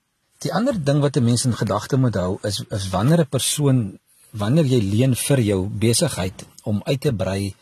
Die 0.44 0.52
ander 0.52 0.76
ding 0.76 1.00
wat 1.00 1.16
'n 1.16 1.24
mens 1.24 1.44
in 1.44 1.56
gedagte 1.56 1.96
moet 1.96 2.14
hou 2.14 2.38
is 2.42 2.62
is 2.70 2.88
wanneer 2.88 3.20
'n 3.20 3.28
persoon 3.36 3.98
wanneer 4.30 4.64
jy 4.64 4.80
leen 4.80 5.14
vir 5.14 5.40
jou 5.40 5.68
besigheid 5.68 6.44
om 6.64 6.82
uit 6.84 7.00
te 7.00 7.12
brei 7.12 7.54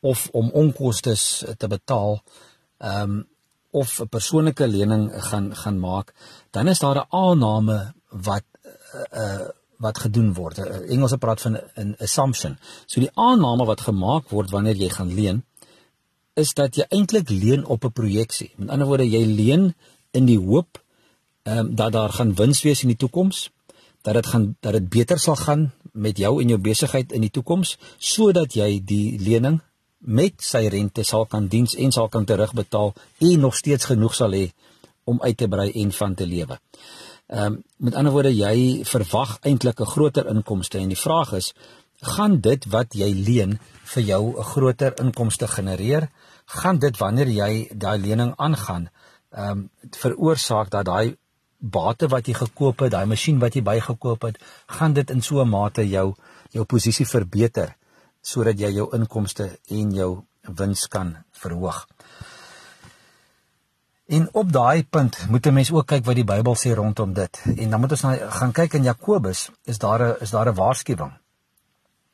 of 0.00 0.28
om 0.32 0.50
onkoste 0.50 1.14
te 1.58 1.68
betaal, 1.68 2.22
ehm 2.78 3.02
um, 3.02 3.26
of 3.70 4.00
'n 4.00 4.08
persoonlike 4.08 4.66
lening 4.66 5.10
gaan 5.28 5.56
gaan 5.56 5.78
maak, 5.78 6.14
dan 6.50 6.68
is 6.68 6.78
daar 6.78 6.98
'n 6.98 7.10
aanname 7.10 7.94
wat 8.10 8.44
uh, 8.64 9.22
uh 9.22 9.48
wat 9.78 9.98
gedoen 9.98 10.32
word. 10.34 10.58
Engelse 10.88 11.18
praat 11.18 11.40
van 11.40 11.58
'n 11.76 11.96
assumption. 11.98 12.58
So 12.86 13.00
die 13.00 13.14
aanname 13.14 13.64
wat 13.64 13.80
gemaak 13.80 14.28
word 14.28 14.50
wanneer 14.50 14.76
jy 14.76 14.88
gaan 14.88 15.14
leen, 15.14 15.44
is 16.34 16.54
dat 16.54 16.76
jy 16.76 16.84
eintlik 16.88 17.28
leen 17.28 17.64
op 17.64 17.84
'n 17.84 17.92
projeksie. 17.92 18.52
Met 18.56 18.68
ander 18.68 18.86
woorde, 18.86 19.10
jy 19.10 19.24
leen 19.24 19.74
in 20.10 20.26
die 20.26 20.38
hoop 20.38 20.82
ehm 21.42 21.58
um, 21.58 21.74
dat 21.74 21.92
daar 21.92 22.12
gaan 22.12 22.34
wins 22.34 22.62
wees 22.62 22.82
in 22.82 22.88
die 22.88 22.96
toekoms, 22.96 23.50
dat 24.02 24.14
dit 24.14 24.26
gaan 24.26 24.56
dat 24.60 24.72
dit 24.72 24.88
beter 24.88 25.18
sal 25.18 25.36
gaan 25.36 25.72
met 25.92 26.18
jou 26.18 26.40
en 26.42 26.48
jou 26.48 26.60
besigheid 26.60 27.12
in 27.12 27.20
die 27.20 27.30
toekoms 27.30 27.76
sodat 27.98 28.52
jy 28.54 28.80
die 28.84 29.18
lening 29.18 29.60
met 29.98 30.42
sy 30.44 30.66
rente 30.68 31.04
sal 31.08 31.24
kan 31.26 31.46
diens 31.48 31.76
en 31.80 31.92
sal 31.92 32.10
kan 32.12 32.26
terugbetaal 32.28 32.92
en 33.18 33.40
nog 33.40 33.56
steeds 33.56 33.88
genoeg 33.92 34.14
sal 34.14 34.36
hê 34.36 34.50
om 35.04 35.22
uit 35.22 35.36
te 35.36 35.48
brei 35.48 35.70
en 35.82 35.92
van 35.92 36.14
te 36.14 36.26
lewe. 36.26 36.58
Ehm 37.26 37.44
um, 37.44 37.62
met 37.76 37.94
ander 37.94 38.12
woorde 38.12 38.34
jy 38.36 38.84
verwag 38.84 39.38
eintlik 39.40 39.80
'n 39.80 39.92
groter 39.94 40.26
inkomste 40.28 40.78
en 40.78 40.88
die 40.88 41.04
vraag 41.06 41.32
is 41.32 41.54
gaan 42.00 42.40
dit 42.40 42.64
wat 42.68 42.94
jy 42.94 43.10
leen 43.28 43.58
vir 43.84 44.02
jou 44.02 44.38
'n 44.38 44.42
groter 44.44 44.92
inkomste 45.00 45.48
genereer? 45.48 46.10
Gaan 46.44 46.78
dit 46.78 46.98
wanneer 46.98 47.28
jy 47.28 47.68
daai 47.72 47.98
lening 47.98 48.32
aangaan, 48.36 48.90
ehm 49.30 49.50
um, 49.50 49.70
veroorsaak 49.90 50.70
dat 50.70 50.84
daai 50.84 51.16
bate 51.58 52.08
wat 52.08 52.26
jy 52.26 52.34
gekoop 52.34 52.78
het, 52.78 52.90
daai 52.90 53.06
masjien 53.06 53.38
wat 53.38 53.54
jy 53.54 53.62
bygekoop 53.62 54.22
het, 54.22 54.38
gaan 54.66 54.92
dit 54.92 55.10
in 55.10 55.22
so 55.22 55.40
'n 55.40 55.48
mate 55.48 55.88
jou 55.88 56.14
jou 56.50 56.64
posisie 56.64 57.06
verbeter 57.06 57.76
sodat 58.22 58.58
jy 58.58 58.70
jou 58.72 58.88
inkomste 58.96 59.58
en 59.68 59.90
jou 59.92 60.24
wins 60.42 60.88
kan 60.88 61.24
verhoog. 61.32 61.86
En 64.14 64.28
op 64.32 64.52
daai 64.52 64.84
punt 64.84 65.14
moet 65.30 65.46
'n 65.46 65.52
mens 65.52 65.72
ook 65.72 65.86
kyk 65.86 66.04
wat 66.04 66.14
die 66.14 66.30
Bybel 66.32 66.56
sê 66.56 66.70
rondom 66.74 67.12
dit. 67.12 67.42
En 67.56 67.70
dan 67.70 67.80
moet 67.80 67.90
ons 67.90 68.02
nou 68.02 68.16
gaan 68.38 68.52
kyk 68.52 68.72
in 68.74 68.82
Jakobus, 68.82 69.50
is 69.64 69.78
daar 69.78 70.02
'n 70.02 70.16
is 70.20 70.30
daar 70.30 70.48
'n 70.48 70.54
waarskuwing. 70.54 71.12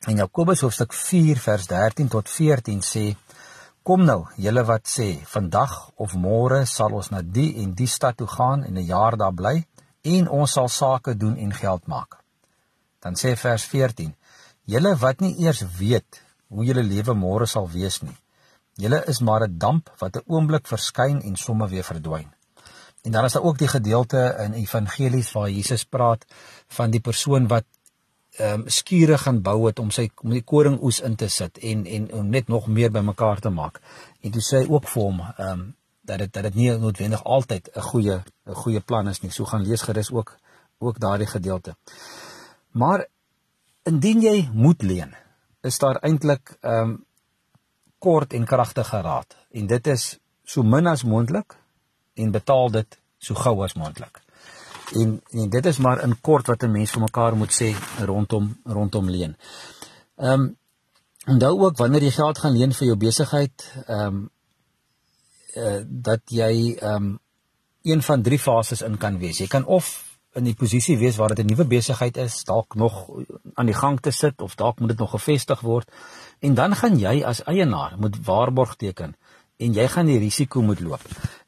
In 0.07 0.15
Jakobus 0.15 0.61
hoofstuk 0.61 0.93
4 0.93 1.37
vers 1.37 1.67
13 1.67 2.07
tot 2.07 2.29
14 2.29 2.81
sê: 2.81 3.15
Kom 3.83 4.03
nou, 4.05 4.25
julle 4.35 4.63
wat 4.63 4.87
sê, 4.87 5.21
vandag 5.25 5.91
of 5.95 6.13
môre 6.13 6.65
sal 6.65 6.91
ons 6.91 7.09
na 7.09 7.21
die 7.21 7.55
en 7.63 7.73
die 7.73 7.87
stad 7.87 8.17
toe 8.17 8.27
gaan 8.27 8.63
en 8.63 8.73
'n 8.77 8.85
jaar 8.85 9.17
daar 9.17 9.33
bly 9.33 9.65
en 10.01 10.29
ons 10.29 10.51
sal 10.51 10.67
sake 10.67 11.17
doen 11.17 11.37
en 11.37 11.53
geld 11.53 11.87
maak. 11.87 12.17
Dan 12.99 13.13
sê 13.13 13.35
vers 13.35 13.63
14: 13.65 14.15
Julle 14.63 14.95
wat 14.95 15.19
nie 15.19 15.35
eers 15.37 15.63
weet 15.77 16.21
hoe 16.47 16.65
julle 16.65 16.83
lewe 16.83 17.13
môre 17.13 17.45
sal 17.45 17.69
wees 17.69 18.01
nie. 18.01 18.17
Julle 18.75 19.03
is 19.05 19.19
maar 19.19 19.41
'n 19.47 19.57
damp 19.57 19.91
wat 19.97 20.15
'n 20.15 20.23
oomblik 20.27 20.67
verskyn 20.67 21.21
en 21.21 21.35
sommer 21.35 21.69
weer 21.69 21.83
verdwyn. 21.83 22.31
En 23.01 23.11
dan 23.11 23.23
is 23.23 23.33
daar 23.33 23.43
ook 23.43 23.57
die 23.57 23.67
gedeelte 23.67 24.35
in 24.39 24.53
Evangelies 24.53 25.31
waar 25.31 25.49
Jesus 25.49 25.83
praat 25.83 26.25
van 26.67 26.89
die 26.89 26.99
persoon 26.99 27.47
wat 27.47 27.65
ehm 28.31 28.61
um, 28.61 28.69
skure 28.69 29.17
gaan 29.17 29.41
bou 29.41 29.65
het 29.67 29.79
om 29.79 29.89
sy 29.91 30.09
om 30.23 30.29
die 30.29 30.43
koringoes 30.43 30.99
in 30.99 31.15
te 31.15 31.27
sit 31.27 31.57
en 31.57 31.85
en 31.85 32.13
om 32.13 32.29
net 32.29 32.47
nog 32.47 32.67
meer 32.67 32.91
bymekaar 32.91 33.39
te 33.39 33.49
maak. 33.49 33.81
En 34.21 34.31
toe 34.31 34.41
sê 34.41 34.61
hy 34.63 34.69
ook 34.69 34.87
vir 34.87 35.03
hom 35.03 35.19
ehm 35.19 35.49
um, 35.49 35.75
dat 36.01 36.17
dit 36.17 36.33
dat 36.33 36.43
dit 36.43 36.55
nie 36.55 36.77
noodwendig 36.77 37.23
altyd 37.23 37.69
'n 37.75 37.81
goeie 37.81 38.23
'n 38.45 38.53
goeie 38.53 38.79
plan 38.79 39.07
is 39.07 39.21
nie. 39.21 39.31
So 39.31 39.45
gaan 39.45 39.67
lees 39.67 39.81
gerus 39.81 40.11
ook 40.11 40.37
ook 40.77 40.99
daardie 40.99 41.27
gedeelte. 41.27 41.75
Maar 42.71 43.05
indien 43.83 44.21
jy 44.21 44.49
moet 44.53 44.81
leen, 44.81 45.15
is 45.61 45.77
daar 45.77 45.95
eintlik 45.95 46.57
ehm 46.61 46.89
um, 46.89 47.05
kort 48.01 48.33
en 48.33 48.45
kragtige 48.49 49.01
raad. 49.05 49.35
En 49.51 49.67
dit 49.69 49.87
is 49.87 50.17
so 50.43 50.63
min 50.63 50.89
as 50.89 51.03
moontlik 51.03 51.55
en 52.13 52.33
betaal 52.33 52.71
dit 52.73 52.97
so 53.21 53.37
gou 53.37 53.61
as 53.63 53.77
moontlik. 53.77 54.21
En 54.97 55.21
en 55.31 55.49
dit 55.49 55.65
is 55.65 55.77
maar 55.77 56.01
in 56.03 56.17
kort 56.21 56.47
wat 56.47 56.63
'n 56.63 56.71
mens 56.71 56.91
vir 56.91 57.01
mekaar 57.01 57.35
moet 57.35 57.53
sê 57.61 57.69
rondom 58.05 58.57
rondom 58.65 59.09
leen. 59.09 59.37
Ehm 60.17 60.41
um, 60.41 60.57
onthou 61.25 61.59
ook 61.59 61.77
wanneer 61.77 62.03
jy 62.03 62.11
geld 62.11 62.37
gaan 62.37 62.57
leen 62.57 62.73
vir 62.73 62.87
jou 62.87 62.97
besigheid, 62.97 63.73
ehm 63.87 64.07
um, 64.07 64.29
uh, 65.55 65.81
dat 65.85 66.21
jy 66.25 66.75
ehm 66.79 66.95
um, 66.95 67.19
een 67.81 68.01
van 68.01 68.21
drie 68.21 68.39
fases 68.39 68.81
in 68.81 68.97
kan 68.97 69.17
wees. 69.17 69.37
Jy 69.37 69.47
kan 69.47 69.65
of 69.65 70.10
in 70.39 70.47
die 70.47 70.55
posisie 70.55 70.97
wees 70.97 71.17
waar 71.19 71.35
dit 71.35 71.39
'n 71.45 71.49
nuwe 71.49 71.65
besigheid 71.65 72.17
is, 72.17 72.43
dalk 72.43 72.75
nog 72.75 73.09
aan 73.53 73.65
die 73.65 73.75
gang 73.75 73.99
te 73.99 74.11
sit 74.11 74.41
of 74.41 74.55
dalk 74.55 74.79
moet 74.79 74.89
dit 74.89 74.97
nog 74.97 75.11
gevestig 75.11 75.59
word. 75.59 75.91
En 76.39 76.53
dan 76.53 76.75
gaan 76.75 76.99
jy 76.99 77.23
as 77.23 77.43
eienaar 77.43 77.95
moet 77.97 78.25
waarborg 78.25 78.75
teken 78.75 79.15
en 79.57 79.73
jy 79.73 79.87
gaan 79.87 80.05
die 80.05 80.19
risiko 80.19 80.61
moet 80.61 80.79
loop. 80.79 81.01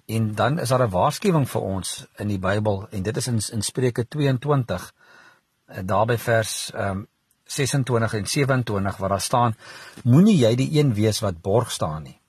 En 0.05 0.35
dan 0.35 0.59
is 0.59 0.69
daar 0.69 0.83
'n 0.87 0.89
waarskuwing 0.89 1.49
vir 1.49 1.61
ons 1.61 2.05
in 2.17 2.27
die 2.27 2.39
Bybel 2.39 2.87
en 2.91 3.03
dit 3.03 3.17
is 3.17 3.27
in, 3.27 3.39
in 3.51 3.61
Spreuke 3.61 4.07
22 4.07 4.93
eh, 5.65 5.79
daarby 5.85 6.17
vers 6.17 6.71
ehm 6.73 6.89
um, 6.89 7.07
26 7.45 8.13
en 8.13 8.27
27 8.27 8.97
waar 8.97 9.09
daar 9.09 9.21
staan 9.21 9.55
moenie 10.03 10.37
jy 10.37 10.55
die 10.55 10.79
een 10.79 10.93
wees 10.93 11.19
wat 11.19 11.41
borg 11.41 11.71
staan 11.71 12.03
nie. 12.03 12.19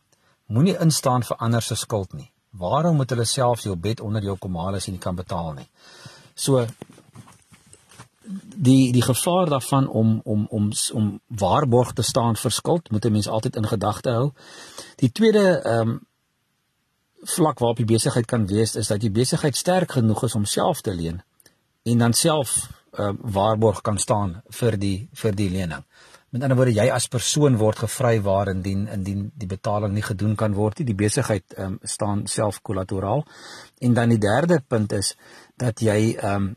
Moenie 0.47 0.79
instaan 0.79 1.23
vir 1.23 1.37
ander 1.37 1.63
se 1.63 1.75
skuld 1.75 2.13
nie. 2.13 2.33
Waarom 2.51 2.97
moet 2.97 3.11
hulle 3.11 3.25
self 3.25 3.61
jou 3.61 3.77
bed 3.77 4.01
onder 4.01 4.23
jou 4.23 4.37
kom 4.39 4.57
haal 4.57 4.75
as 4.75 4.87
jy 4.87 4.93
nie 4.93 5.01
kan 5.01 5.15
betaal 5.15 5.53
nie? 5.53 5.69
So 6.35 6.67
die 8.55 8.93
die 8.93 9.03
gevaar 9.03 9.49
daarvan 9.49 9.89
om 9.89 10.21
om 10.25 10.47
om 10.51 10.71
om 10.93 11.21
waarborg 11.29 11.93
te 11.93 12.03
staan 12.03 12.37
vir 12.37 12.51
skuld 12.51 12.91
moet 12.91 13.05
'n 13.05 13.13
mens 13.13 13.29
altyd 13.29 13.57
in 13.57 13.67
gedagte 13.67 14.11
hou. 14.11 14.33
Die 14.97 15.13
tweede 15.13 15.61
ehm 15.61 15.89
um, 15.89 16.01
vlak 17.25 17.59
waarop 17.59 17.79
jy 17.79 17.85
besigheid 17.85 18.27
kan 18.27 18.47
wees 18.47 18.77
is 18.77 18.87
dat 18.87 19.03
jy 19.03 19.11
besigheid 19.11 19.57
sterk 19.57 19.93
genoeg 19.93 20.25
is 20.25 20.35
om 20.35 20.45
self 20.45 20.81
te 20.81 20.95
leen 20.95 21.23
en 21.83 21.99
dan 21.99 22.13
self 22.13 22.69
uh, 22.93 23.11
waarborg 23.21 23.81
kan 23.81 23.99
staan 23.99 24.43
vir 24.49 24.79
die 24.79 25.09
vir 25.13 25.35
die 25.35 25.51
lening. 25.51 25.85
Met 26.35 26.43
ander 26.43 26.59
woorde 26.59 26.75
jy 26.75 26.89
as 26.91 27.05
persoon 27.07 27.55
word 27.61 27.79
gevry 27.85 28.17
waar 28.27 28.49
indien 28.51 28.89
indien 28.91 29.29
die 29.39 29.47
betaling 29.47 29.93
nie 29.95 30.03
gedoen 30.03 30.35
kan 30.35 30.57
word 30.57 30.81
nie, 30.81 30.89
die 30.89 30.97
besigheid 30.99 31.55
um, 31.63 31.77
staan 31.87 32.25
self 32.27 32.59
kollateraal. 32.67 33.23
En 33.87 33.95
dan 33.95 34.11
die 34.11 34.19
derde 34.19 34.59
punt 34.59 34.97
is 34.99 35.13
dat 35.63 35.79
jy 35.79 36.17
um, 36.19 36.49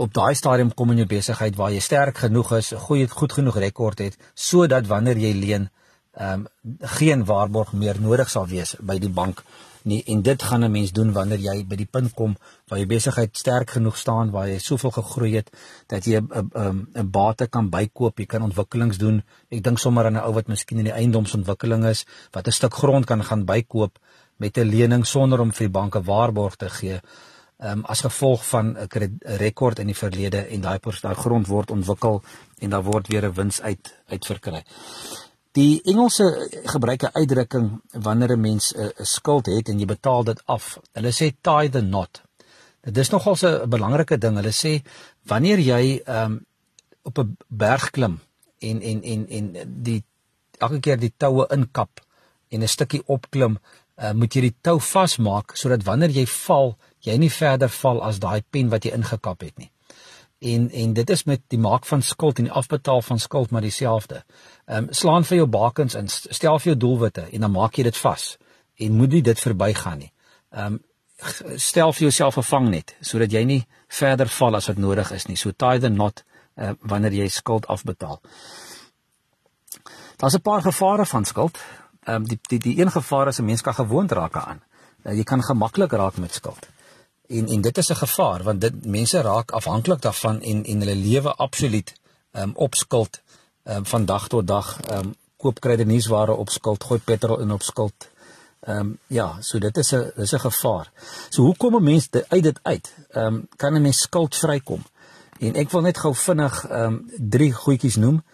op 0.00 0.14
daai 0.16 0.32
stadium 0.34 0.72
kom 0.72 0.94
in 0.94 1.02
jou 1.02 1.08
besigheid 1.10 1.60
waar 1.60 1.74
jy 1.76 1.82
sterk 1.84 2.24
genoeg 2.24 2.54
is, 2.56 2.72
'n 2.72 2.80
goeie 2.86 3.08
goed 3.08 3.36
genoeg 3.36 3.58
rekord 3.66 3.98
het 3.98 4.16
sodat 4.34 4.86
wanneer 4.86 5.18
jy 5.18 5.34
leen 5.44 5.68
ehm 6.16 6.46
um, 6.46 6.48
geen 6.80 7.24
waarborg 7.24 7.72
meer 7.72 8.00
nodig 8.00 8.30
sal 8.30 8.46
wees 8.46 8.76
by 8.80 8.98
die 8.98 9.12
bank 9.12 9.44
nie 9.84 10.02
en 10.06 10.22
dit 10.22 10.42
gaan 10.42 10.64
'n 10.64 10.70
mens 10.70 10.92
doen 10.92 11.12
wanneer 11.12 11.38
jy 11.38 11.64
by 11.66 11.76
die 11.76 11.90
punt 11.90 12.14
kom 12.14 12.36
waar 12.68 12.78
jy 12.78 12.86
besigheid 12.86 13.36
sterk 13.36 13.70
genoeg 13.70 13.96
staan 13.96 14.30
waar 14.30 14.48
jy 14.48 14.58
soveel 14.58 14.90
gegroei 14.90 15.34
het 15.36 15.50
dat 15.88 16.04
jy 16.04 16.20
'n 16.20 16.50
'n 16.54 16.86
'n 16.94 17.10
bate 17.10 17.46
kan 17.46 17.70
bykoop, 17.70 18.18
jy 18.18 18.26
kan 18.26 18.42
ontwikkelings 18.42 18.98
doen. 18.98 19.22
Ek 19.50 19.62
dink 19.62 19.78
sommer 19.78 20.06
aan 20.06 20.16
'n 20.16 20.24
ou 20.26 20.32
wat 20.32 20.48
miskien 20.48 20.78
in 20.78 20.84
die 20.84 20.92
eiendomsontwikkeling 20.92 21.84
is 21.84 22.06
wat 22.32 22.46
'n 22.46 22.52
stuk 22.52 22.74
grond 22.74 23.04
kan 23.06 23.24
gaan 23.24 23.44
bykoop 23.44 23.98
met 24.36 24.56
'n 24.58 24.68
lening 24.68 25.06
sonder 25.06 25.40
om 25.40 25.52
vir 25.52 25.66
die 25.66 25.78
banke 25.80 26.02
waarborg 26.02 26.56
te 26.56 26.68
gee. 26.68 27.00
Ehm 27.58 27.78
um, 27.78 27.84
as 27.84 28.00
gevolg 28.00 28.46
van 28.46 28.76
'n 28.78 29.18
rekord 29.20 29.78
in 29.78 29.86
die 29.86 29.96
verlede 29.96 30.46
en 30.48 30.60
daai 30.60 30.78
daai 31.00 31.14
grond 31.14 31.46
word 31.46 31.70
ontwikkel 31.70 32.22
en 32.58 32.70
daar 32.70 32.82
word 32.82 33.06
weer 33.08 33.24
'n 33.24 33.34
wins 33.34 33.60
uit 33.60 33.94
uit 34.08 34.26
verkry. 34.26 34.62
Die 35.54 35.82
Engelse 35.86 36.50
gebruik 36.66 37.02
'n 37.02 37.14
uitdrukking 37.14 37.80
wanneer 37.92 38.32
'n 38.36 38.40
mens 38.40 38.74
'n 38.74 38.92
skuld 39.04 39.46
het 39.46 39.68
en 39.68 39.78
jy 39.78 39.86
betaal 39.86 40.24
dit 40.24 40.42
af. 40.46 40.78
Hulle 40.92 41.12
sê 41.12 41.32
tie 41.40 41.70
the 41.70 41.80
knot. 41.80 42.22
Dit 42.80 42.98
is 42.98 43.10
nogal 43.10 43.36
'n 43.40 43.68
belangrike 43.68 44.18
ding. 44.18 44.36
Hulle 44.36 44.52
sê 44.52 44.82
wanneer 45.22 45.58
jy 45.58 46.02
um, 46.06 46.46
op 47.02 47.18
'n 47.18 47.36
berg 47.48 47.90
klim 47.90 48.20
en 48.58 48.80
en 48.80 49.02
en 49.02 49.28
en 49.28 49.56
die 49.82 50.04
elke 50.58 50.80
keer 50.80 50.98
die 50.98 51.12
toue 51.16 51.46
inkap 51.50 52.00
en 52.48 52.62
'n 52.62 52.68
stukkie 52.68 53.02
opklim, 53.06 53.58
uh, 53.96 54.12
moet 54.12 54.34
jy 54.34 54.40
die 54.40 54.56
tou 54.60 54.80
vasmaak 54.80 55.56
sodat 55.56 55.82
wanneer 55.82 56.10
jy 56.10 56.26
val, 56.26 56.76
jy 56.98 57.16
nie 57.16 57.30
verder 57.30 57.68
val 57.68 58.02
as 58.02 58.18
daai 58.18 58.42
pen 58.50 58.68
wat 58.68 58.84
jy 58.84 58.90
ingekap 58.90 59.40
het 59.40 59.58
nie. 59.58 59.70
En 60.44 60.70
en 60.70 60.92
dit 60.92 61.10
is 61.10 61.24
met 61.24 61.40
die 61.52 61.58
maak 61.58 61.86
van 61.88 62.02
skuld 62.02 62.38
en 62.38 62.48
die 62.48 62.52
afbetaal 62.52 63.02
van 63.02 63.18
skuld 63.18 63.50
maar 63.50 63.64
dieselfde. 63.64 64.24
Ehm 64.66 64.84
um, 64.84 64.88
slaan 64.90 65.24
vir 65.24 65.36
jou 65.36 65.46
bakens 65.48 65.94
in, 65.94 66.08
stel 66.08 66.58
vir 66.58 66.72
jou 66.72 66.76
doelwitte 66.76 67.28
en 67.30 67.46
dan 67.46 67.54
maak 67.54 67.78
jy 67.78 67.86
dit 67.88 67.96
vas 67.96 68.26
en 68.74 68.96
moet 68.98 69.12
nie 69.12 69.22
dit 69.22 69.40
verbygaan 69.40 69.98
nie. 69.98 70.12
Ehm 70.50 70.74
um, 70.74 70.82
stel 71.56 71.92
vir 71.92 72.02
jouself 72.08 72.36
'n 72.36 72.42
vangnet 72.42 72.96
sodat 73.00 73.32
jy 73.32 73.44
nie 73.44 73.66
verder 73.88 74.28
val 74.28 74.54
as 74.54 74.66
wat 74.66 74.76
nodig 74.76 75.12
is 75.12 75.26
nie. 75.26 75.36
So 75.36 75.50
tie 75.50 75.78
the 75.78 75.88
knot 75.88 76.24
uh, 76.56 76.72
wanneer 76.80 77.12
jy 77.12 77.28
skuld 77.28 77.66
afbetaal. 77.66 78.20
Daar's 80.16 80.34
'n 80.34 80.40
paar 80.40 80.62
gevare 80.62 81.06
van 81.06 81.24
skuld. 81.24 81.58
Ehm 82.04 82.14
um, 82.14 82.28
die 82.28 82.38
die 82.48 82.58
die 82.58 82.80
een 82.80 82.90
gevaar 82.90 83.28
is 83.28 83.38
'n 83.38 83.44
mens 83.44 83.62
kan 83.62 83.74
gewoond 83.74 84.12
raak 84.12 84.36
aan. 84.36 84.62
Uh, 85.02 85.12
jy 85.12 85.22
kan 85.22 85.42
gemaklik 85.42 85.92
raak 85.92 86.16
met 86.16 86.34
skuld. 86.34 86.68
En 87.26 87.46
en 87.48 87.60
dit 87.60 87.78
is 87.78 87.88
'n 87.88 87.94
gevaar 87.94 88.42
want 88.42 88.60
dit 88.60 88.84
mense 88.84 89.20
raak 89.20 89.50
afhanklik 89.50 90.02
daarvan 90.02 90.40
en 90.42 90.64
en 90.64 90.78
hulle 90.78 90.94
lewe 90.96 91.34
absoluut 91.34 91.92
um, 92.32 92.52
op 92.54 92.74
skuld 92.74 93.20
um, 93.64 93.86
van 93.86 94.04
dag 94.04 94.28
tot 94.28 94.46
dag 94.46 94.80
um, 94.90 95.14
koop 95.36 95.60
kredietnuusware 95.60 96.32
op 96.32 96.50
skuld, 96.50 96.84
gooi 96.84 97.00
petrol 97.00 97.40
in 97.40 97.52
op 97.52 97.62
skuld. 97.62 98.08
Ehm 98.64 98.78
um, 98.78 98.98
ja, 99.06 99.36
so 99.40 99.58
dit 99.58 99.76
is 99.76 99.92
'n 99.92 100.12
dis 100.16 100.32
'n 100.32 100.38
gevaar. 100.38 100.92
So 101.28 101.42
hoe 101.42 101.56
kom 101.56 101.76
'n 101.76 101.82
mens 101.82 102.08
uit 102.28 102.42
dit 102.42 102.58
uit? 102.62 102.94
Ehm 103.08 103.26
um, 103.26 103.48
kan 103.56 103.74
'n 103.74 103.82
mens 103.82 104.00
skuld 104.00 104.36
vrykom? 104.36 104.82
En 105.38 105.54
ek 105.54 105.70
wil 105.70 105.80
net 105.80 105.98
gou 105.98 106.14
vinnig 106.14 106.66
ehm 106.68 106.82
um, 106.82 107.10
drie 107.18 107.52
goedjies 107.52 107.96
noem. 107.96 108.24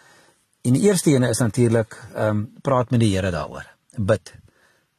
En 0.62 0.72
die 0.72 0.82
eerste 0.82 1.10
ene 1.10 1.28
is 1.28 1.38
natuurlik 1.38 2.08
ehm 2.14 2.26
um, 2.26 2.52
praat 2.60 2.90
met 2.90 3.00
die 3.00 3.14
Here 3.14 3.30
daaroor. 3.30 3.66
Bid. 3.96 4.34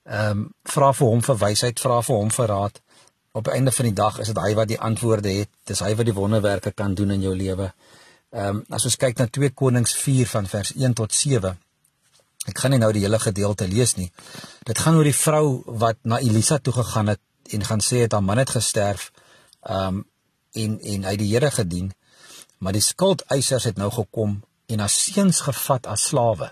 Ehm 0.04 0.30
um, 0.30 0.54
vra 0.64 0.94
vir 0.94 1.08
hom 1.08 1.22
vir 1.22 1.38
wysheid, 1.38 1.80
vra 1.80 2.02
vir 2.02 2.16
hom 2.16 2.32
vir 2.32 2.48
raad. 2.48 2.82
Op 3.32 3.48
die 3.48 3.54
einde 3.54 3.72
van 3.72 3.86
die 3.86 3.96
dag 3.96 4.20
is 4.20 4.28
dit 4.28 4.38
hy 4.38 4.54
wat 4.56 4.68
die 4.68 4.80
antwoorde 4.80 5.32
het. 5.32 5.50
Dis 5.66 5.80
hy 5.80 5.96
wat 5.96 6.06
die 6.06 6.16
wonderwerke 6.16 6.72
kan 6.72 6.94
doen 6.94 7.12
in 7.12 7.22
jou 7.22 7.36
lewe. 7.36 7.74
Ehm 8.32 8.62
um, 8.62 8.64
as 8.70 8.86
ons 8.88 8.96
kyk 8.96 9.18
na 9.20 9.28
2 9.28 9.52
Konings 9.56 9.94
4 9.96 10.28
van 10.28 10.48
vers 10.48 10.74
1 10.76 10.94
tot 10.94 11.14
7 11.14 11.58
Ek 12.50 12.58
gaan 12.58 12.74
nie 12.74 12.80
nou 12.82 12.90
die 12.96 13.04
hele 13.04 13.20
gedeelte 13.22 13.68
lees 13.70 13.94
nie. 14.00 14.10
Dit 14.66 14.80
gaan 14.82 14.98
oor 14.98 15.06
die 15.06 15.18
vrou 15.18 15.62
wat 15.84 16.00
na 16.10 16.18
Elisa 16.24 16.58
toe 16.58 16.74
gegaan 16.74 17.14
het 17.14 17.22
en 17.54 17.66
gaan 17.68 17.84
sê 17.86 18.02
het 18.06 18.16
haar 18.16 18.26
man 18.26 18.42
het 18.42 18.54
gesterf. 18.56 19.12
Um 19.62 20.06
en 20.58 20.80
en 20.82 21.06
hy 21.08 21.16
die 21.16 21.30
Here 21.32 21.52
gedien. 21.52 21.92
Maar 22.58 22.74
die 22.76 22.84
skuldeisers 22.84 23.70
het 23.70 23.78
nou 23.78 23.92
gekom 23.94 24.42
en 24.68 24.80
haar 24.84 24.90
seuns 24.90 25.44
gevat 25.46 25.88
as 25.88 26.08
slawe. 26.10 26.50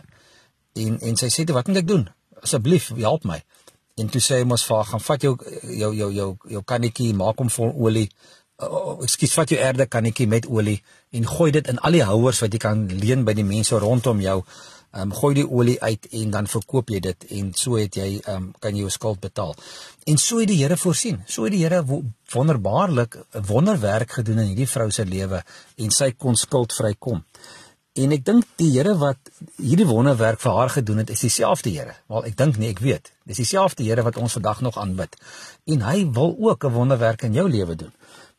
En 0.78 1.00
en 1.00 1.18
sy 1.18 1.32
sê 1.34 1.46
toe 1.46 1.58
wat 1.58 1.68
moet 1.68 1.82
ek 1.82 1.90
doen? 1.90 2.06
Asseblief 2.40 2.92
help 2.96 3.26
my. 3.26 3.42
En 4.00 4.10
toe 4.12 4.22
sê 4.24 4.40
hy 4.40 4.48
mos 4.48 4.66
vir 4.68 4.78
haar 4.80 4.90
gaan 4.94 5.06
vat 5.06 5.28
jou 5.28 5.36
jou 5.84 5.94
jou 5.96 6.10
jou 6.16 6.30
jou 6.56 6.64
kannetjie 6.72 7.14
maak 7.18 7.42
hom 7.42 7.52
vol 7.54 7.72
olie. 7.88 8.08
Uh, 8.60 8.98
ekskuus 9.06 9.38
vat 9.38 9.52
jou 9.54 9.60
erde 9.60 9.88
kannetjie 9.88 10.28
met 10.28 10.48
olie 10.48 10.80
en 11.16 11.26
gooi 11.26 11.52
dit 11.56 11.68
in 11.72 11.80
al 11.80 11.96
die 11.96 12.04
houers 12.04 12.42
wat 12.44 12.54
jy 12.54 12.60
kan 12.60 12.82
leen 12.92 13.24
by 13.28 13.34
die 13.38 13.48
mense 13.48 13.80
rondom 13.80 14.20
jou 14.24 14.42
ehm 14.90 15.12
um, 15.12 15.14
gooi 15.14 15.36
die 15.38 15.46
olie 15.46 15.78
uit 15.82 16.08
en 16.18 16.32
dan 16.34 16.48
verkoop 16.50 16.90
jy 16.90 17.00
dit 17.06 17.26
en 17.38 17.52
so 17.54 17.78
het 17.78 17.96
jy 17.96 18.08
ehm 18.18 18.36
um, 18.36 18.48
kan 18.60 18.74
jy 18.74 18.88
jou 18.88 18.90
skuld 18.90 19.20
betaal. 19.22 19.54
En 20.10 20.18
so 20.18 20.40
het 20.42 20.50
die 20.50 20.58
Here 20.64 20.78
voorsien. 20.78 21.22
So 21.28 21.46
het 21.46 21.54
die 21.54 21.62
Here 21.62 21.84
wonderbaarlik 22.34 23.16
'n 23.16 23.46
wonderwerk 23.46 24.12
gedoen 24.12 24.40
in 24.40 24.48
hierdie 24.48 24.68
vrou 24.68 24.90
se 24.92 25.06
lewe 25.06 25.44
en 25.78 25.92
sy 25.92 26.12
kon 26.12 26.36
skuld 26.36 26.74
vrykom. 26.74 27.24
En 27.94 28.12
ek 28.12 28.26
dink 28.26 28.46
die 28.62 28.70
Here 28.72 28.94
wat 28.98 29.32
hierdie 29.58 29.88
wonderwerk 29.90 30.40
vir 30.40 30.52
haar 30.52 30.70
gedoen 30.70 30.98
het, 30.98 31.10
is 31.10 31.26
dieselfde 31.26 31.70
Here. 31.74 31.96
Wel, 32.08 32.26
ek 32.30 32.38
dink 32.38 32.58
nie, 32.58 32.70
ek 32.70 32.80
weet. 32.80 33.12
Dis 33.26 33.42
dieselfde 33.42 33.84
Here 33.84 34.04
wat 34.06 34.18
ons 34.18 34.38
vandag 34.38 34.62
nog 34.62 34.78
aanbid. 34.78 35.18
En 35.66 35.82
hy 35.82 36.06
wil 36.14 36.36
ook 36.38 36.66
'n 36.66 36.74
wonderwerk 36.74 37.22
in 37.24 37.34
jou 37.34 37.50
lewe 37.50 37.76
doen. 37.76 37.94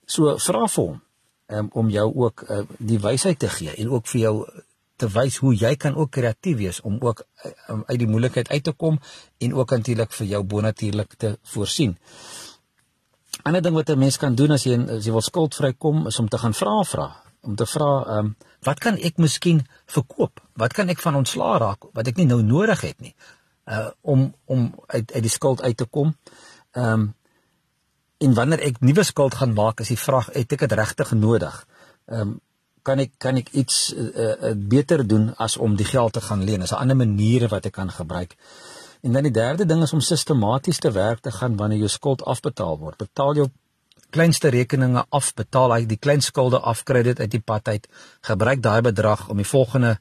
So 0.06 0.38
vra 0.38 0.66
vir 0.66 0.84
hom 0.84 1.02
um, 1.50 1.68
om 1.72 1.88
jou 1.90 2.14
ook 2.14 2.44
uh, 2.48 2.62
die 2.78 2.98
wysheid 2.98 3.38
te 3.38 3.48
gee 3.48 3.74
en 3.74 3.90
ook 3.90 4.06
vir 4.06 4.20
jou 4.20 4.34
te 4.96 5.08
wys 5.08 5.38
hoe 5.40 5.54
jy 5.56 5.74
kan 5.80 5.96
ook 5.96 6.10
kreatief 6.10 6.56
wees 6.56 6.80
om 6.80 6.98
ook 7.00 7.24
um, 7.68 7.82
uit 7.86 7.98
die 7.98 8.08
moeilikheid 8.08 8.50
uit 8.50 8.64
te 8.64 8.72
kom 8.72 8.98
en 9.38 9.54
ook 9.54 9.70
natuurlik 9.70 10.12
vir 10.12 10.26
jou 10.26 10.42
bonatuurlik 10.44 11.14
te 11.16 11.38
voorsien. 11.42 11.96
'n 11.96 13.42
Ander 13.42 13.62
ding 13.62 13.74
wat 13.74 13.90
'n 13.90 13.98
mens 13.98 14.16
kan 14.16 14.34
doen 14.34 14.50
as 14.50 14.64
jy 14.64 14.76
as 14.98 15.04
jy 15.04 15.12
wil 15.12 15.20
skuldvry 15.20 15.72
kom 15.72 16.06
is 16.06 16.18
om 16.18 16.28
te 16.28 16.38
gaan 16.38 16.54
vra 16.54 16.82
vra, 16.84 17.22
om 17.40 17.54
te 17.56 17.66
vra, 17.66 18.04
ehm, 18.06 18.18
um, 18.18 18.36
wat 18.60 18.78
kan 18.78 18.96
ek 18.96 19.16
miskien 19.16 19.66
verkoop? 19.86 20.40
Wat 20.54 20.72
kan 20.72 20.88
ek 20.88 20.98
van 20.98 21.14
ontslaa 21.14 21.58
raak 21.58 21.84
wat 21.92 22.06
ek 22.06 22.16
nie 22.16 22.26
nou 22.26 22.42
nodig 22.42 22.80
het 22.80 23.00
nie? 23.00 23.14
Uh 23.64 23.88
om 24.00 24.34
om 24.44 24.74
uit 24.86 25.12
uit 25.12 25.22
die 25.22 25.30
skuld 25.30 25.62
uit 25.62 25.76
te 25.76 25.84
kom. 25.84 26.16
Ehm 26.72 26.92
um, 26.92 27.14
en 28.20 28.34
wanneer 28.34 28.60
ek 28.60 28.80
nuwe 28.80 29.02
skuld 29.02 29.34
gaan 29.34 29.54
maak, 29.54 29.80
is 29.80 29.88
die 29.88 29.98
vraag, 29.98 30.26
het 30.34 30.52
ek 30.52 30.66
dit 30.66 30.72
regtig 30.72 31.12
nodig? 31.12 31.66
Ehm 32.06 32.20
um, 32.20 32.40
kan 32.82 32.98
ek 32.98 33.12
kan 33.18 33.36
ek 33.36 33.48
iets 33.52 33.94
uh, 33.94 34.10
uh, 34.16 34.52
beter 34.56 35.06
doen 35.06 35.32
as 35.36 35.56
om 35.56 35.76
die 35.76 35.86
geld 35.86 36.12
te 36.12 36.20
gaan 36.20 36.44
leen. 36.44 36.62
Is 36.62 36.72
'n 36.72 36.82
ander 36.82 36.96
maniere 36.96 37.48
wat 37.48 37.64
ek 37.64 37.72
kan 37.72 37.90
gebruik. 37.90 38.36
En 39.00 39.12
dan 39.12 39.22
die 39.22 39.32
derde 39.32 39.66
ding 39.66 39.82
is 39.82 39.92
om 39.92 40.00
sistematies 40.00 40.78
te 40.78 40.90
werk 40.90 41.20
te 41.20 41.30
gaan 41.32 41.56
wanneer 41.56 41.78
jou 41.78 41.88
skuld 41.88 42.24
afbetaal 42.24 42.78
word. 42.78 42.96
Betaal 42.96 43.34
jou 43.34 43.48
kleinste 44.10 44.50
rekeninge 44.52 45.04
af, 45.08 45.32
betaal 45.34 45.74
hy 45.74 45.84
die 45.86 45.98
klein 45.98 46.22
skulde 46.24 46.60
af, 46.60 46.84
kry 46.84 47.02
dit 47.06 47.20
uit 47.20 47.30
die 47.30 47.42
pad 47.42 47.68
uit. 47.68 47.88
Gebruik 48.26 48.62
daai 48.62 48.80
bedrag 48.82 49.28
om 49.28 49.36
die 49.36 49.48
volgende 49.48 49.98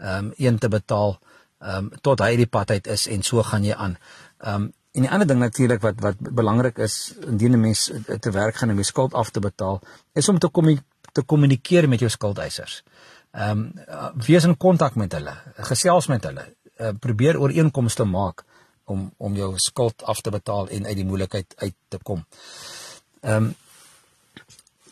ehm 0.00 0.30
um, 0.30 0.32
een 0.36 0.58
te 0.58 0.68
betaal 0.68 1.18
ehm 1.60 1.76
um, 1.76 1.90
tot 2.00 2.20
hy 2.20 2.32
uit 2.34 2.44
die 2.44 2.52
pad 2.58 2.70
uit 2.70 2.86
is 2.86 3.06
en 3.06 3.22
so 3.22 3.42
gaan 3.42 3.64
jy 3.64 3.74
aan. 3.74 3.96
Ehm 4.38 4.54
um, 4.54 4.72
en 4.92 5.04
die 5.06 5.10
ander 5.10 5.26
ding 5.26 5.38
natuurlik 5.38 5.82
wat 5.84 6.00
wat 6.02 6.18
belangrik 6.18 6.78
is 6.78 7.14
indien 7.26 7.52
'n 7.52 7.60
mens 7.60 7.90
te 8.20 8.30
werk 8.30 8.56
gaan 8.56 8.70
om 8.70 8.76
die 8.76 8.84
skuld 8.84 9.14
af 9.14 9.30
te 9.30 9.40
betaal, 9.40 9.80
is 10.14 10.28
om 10.28 10.38
te 10.38 10.48
kom 10.48 10.78
te 11.12 11.22
kommunikeer 11.22 11.88
met 11.88 12.00
jou 12.00 12.10
skuldeisers. 12.10 12.82
Ehm 13.30 13.50
um, 13.50 13.72
wees 14.26 14.44
in 14.44 14.56
kontak 14.56 14.94
met 14.94 15.12
hulle, 15.12 15.34
gesels 15.56 16.06
met 16.06 16.24
hulle, 16.24 16.44
uh, 16.80 16.88
probeer 17.00 17.38
ooreenkomste 17.38 18.04
maak 18.04 18.44
om 18.84 19.12
om 19.16 19.36
jou 19.36 19.58
skuld 19.58 20.02
af 20.02 20.20
te 20.20 20.30
betaal 20.30 20.68
en 20.68 20.86
uit 20.86 20.96
die 20.96 21.04
moeilikheid 21.04 21.54
uit 21.56 21.74
te 21.88 21.98
kom. 22.02 22.24
Ehm 23.20 23.44
um, 23.44 23.54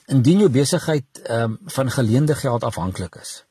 indien 0.08 0.38
jou 0.38 0.48
besigheid 0.50 1.22
ehm 1.22 1.42
um, 1.42 1.58
van 1.64 1.90
geleende 1.90 2.34
geld 2.34 2.64
afhanklik 2.64 3.14
is, 3.20 3.44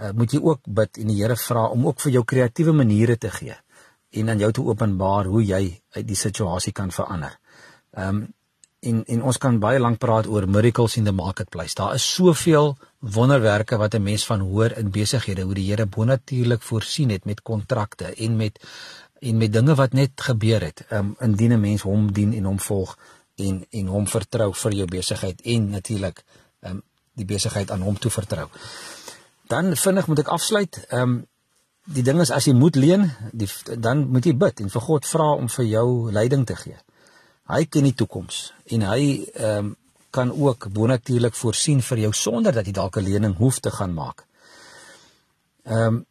uh, 0.00 0.10
moet 0.10 0.32
jy 0.32 0.40
ook 0.40 0.60
bid 0.64 0.98
en 1.00 1.06
die 1.06 1.22
Here 1.22 1.36
vra 1.36 1.66
om 1.72 1.86
ook 1.86 2.00
vir 2.00 2.12
jou 2.12 2.24
kreatiewe 2.24 2.72
maniere 2.72 3.16
te 3.18 3.30
gee 3.30 3.56
en 4.10 4.30
aan 4.30 4.38
jou 4.38 4.52
te 4.52 4.62
openbaar 4.62 5.26
hoe 5.26 5.42
jy 5.44 5.80
uit 5.96 6.06
die 6.06 6.16
situasie 6.16 6.72
kan 6.72 6.92
verander. 6.92 7.38
Ehm 7.92 8.08
um, 8.08 8.26
en 8.84 9.04
en 9.04 9.22
ons 9.22 9.38
kan 9.40 9.58
baie 9.60 9.80
lank 9.80 9.98
praat 9.98 10.26
oor 10.28 10.46
miracles 10.48 10.96
in 11.00 11.06
the 11.08 11.12
marketplace. 11.12 11.74
Daar 11.74 11.94
is 11.94 12.14
soveel 12.14 12.76
wonderwerke 12.98 13.76
wat 13.76 13.94
'n 13.94 14.02
mens 14.02 14.26
van 14.26 14.40
hoor 14.40 14.72
in 14.72 14.90
besighede 14.90 15.42
hoe 15.42 15.54
die 15.54 15.70
Here 15.70 15.86
bonatuurlik 15.86 16.62
voorsien 16.62 17.10
het 17.10 17.24
met 17.24 17.42
kontrakte 17.42 18.14
en 18.14 18.36
met 18.36 18.60
en 19.20 19.36
met 19.36 19.52
dinge 19.52 19.74
wat 19.74 19.92
net 19.92 20.20
gebeur 20.20 20.60
het. 20.60 20.84
Um 20.90 21.16
indien 21.20 21.52
'n 21.52 21.60
mens 21.60 21.82
hom 21.82 22.12
dien 22.12 22.34
en 22.34 22.44
hom 22.44 22.60
volg 22.60 22.98
en 23.36 23.66
en 23.70 23.86
hom 23.86 24.06
vertrou 24.06 24.52
vir 24.54 24.72
jou 24.80 24.86
besigheid 24.86 25.40
en 25.54 25.70
natuurlik 25.70 26.24
um 26.62 26.82
die 27.14 27.26
besigheid 27.26 27.70
aan 27.70 27.82
hom 27.86 27.98
toe 27.98 28.10
vertrou. 28.10 28.48
Dan 29.46 29.76
vinnig 29.76 30.06
moet 30.06 30.24
ek 30.24 30.32
afsluit. 30.34 30.80
Um 30.90 31.22
die 31.84 32.02
ding 32.02 32.20
is 32.20 32.32
as 32.32 32.46
jy 32.48 32.54
moet 32.56 32.76
leen, 32.80 33.10
die, 33.32 33.48
dan 33.76 34.06
moet 34.08 34.24
jy 34.26 34.32
bid 34.40 34.60
en 34.64 34.72
vir 34.72 34.84
God 34.86 35.06
vra 35.06 35.34
om 35.36 35.48
vir 35.52 35.66
jou 35.68 35.88
leiding 36.12 36.46
te 36.48 36.56
gee. 36.56 36.78
Hy 37.52 37.64
ken 37.68 37.84
die 37.84 37.96
toekoms 37.96 38.52
en 38.72 38.86
hy 38.90 39.00
ehm 39.34 39.58
um, 39.58 39.72
kan 40.14 40.30
ook 40.30 40.68
bonatuurlik 40.70 41.34
voorsien 41.34 41.80
vir 41.82 41.98
jou 42.04 42.12
sonder 42.14 42.54
dat 42.54 42.68
jy 42.68 42.72
dalk 42.72 42.96
'n 42.96 43.02
lening 43.02 43.34
hoef 43.36 43.58
te 43.58 43.70
gaan 43.70 43.94
maak. 43.94 44.24
Ehm 45.64 45.86
um, 45.86 46.06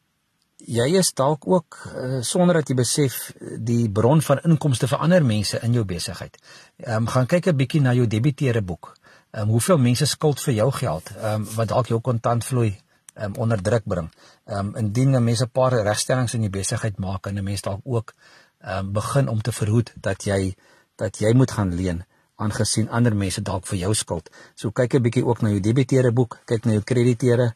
jy 0.67 0.87
is 0.97 1.13
dalk 1.13 1.47
ook 1.47 1.77
uh, 1.87 2.21
sonder 2.21 2.61
dat 2.61 2.69
jy 2.69 2.75
besef 2.75 3.31
die 3.59 3.89
bron 3.91 4.21
van 4.21 4.41
inkomste 4.47 4.87
vir 4.87 5.01
ander 5.03 5.25
mense 5.25 5.59
in 5.63 5.73
jou 5.73 5.83
besigheid. 5.85 6.37
Ehm 6.77 7.03
um, 7.03 7.07
gaan 7.07 7.27
kyk 7.27 7.47
'n 7.47 7.57
bietjie 7.57 7.81
na 7.81 7.93
jou 7.93 8.07
debiteure 8.07 8.61
boek. 8.61 8.93
Ehm 9.31 9.43
um, 9.43 9.49
hoeveel 9.49 9.77
mense 9.77 10.05
skuld 10.05 10.39
vir 10.39 10.53
jou 10.53 10.71
geld 10.71 11.11
ehm 11.15 11.33
um, 11.33 11.47
wat 11.55 11.67
dalk 11.67 11.87
jou 11.87 11.99
kontantvloei 11.99 12.71
ehm 13.13 13.25
um, 13.25 13.35
onder 13.35 13.61
druk 13.61 13.83
bring. 13.85 14.09
Ehm 14.45 14.59
um, 14.59 14.75
indien 14.75 15.15
'n 15.15 15.23
mens 15.23 15.41
'n 15.41 15.49
paar 15.49 15.73
regstellings 15.83 16.33
in 16.33 16.41
jou 16.41 16.51
besigheid 16.51 16.97
maak 16.97 17.27
en 17.27 17.37
'n 17.37 17.43
mens 17.43 17.61
dalk 17.61 17.81
ook 17.83 18.13
ehm 18.61 18.77
um, 18.77 18.91
begin 18.91 19.27
om 19.27 19.41
te 19.41 19.51
verhoed 19.51 19.93
dat 19.95 20.23
jy 20.23 20.55
dat 20.95 21.17
jy 21.19 21.33
moet 21.33 21.51
gaan 21.51 21.75
leen 21.75 22.05
aangesien 22.35 22.89
ander 22.89 23.15
mense 23.15 23.41
dalk 23.41 23.67
vir 23.67 23.77
jou 23.77 23.93
skuld. 23.93 24.29
So 24.55 24.71
kyk 24.71 24.93
'n 24.93 25.01
bietjie 25.01 25.25
ook 25.25 25.41
na 25.41 25.49
jou 25.49 25.59
debiteure 25.59 26.11
boek, 26.11 26.39
kyk 26.45 26.65
na 26.65 26.71
jou 26.71 26.83
krediteure 26.83 27.53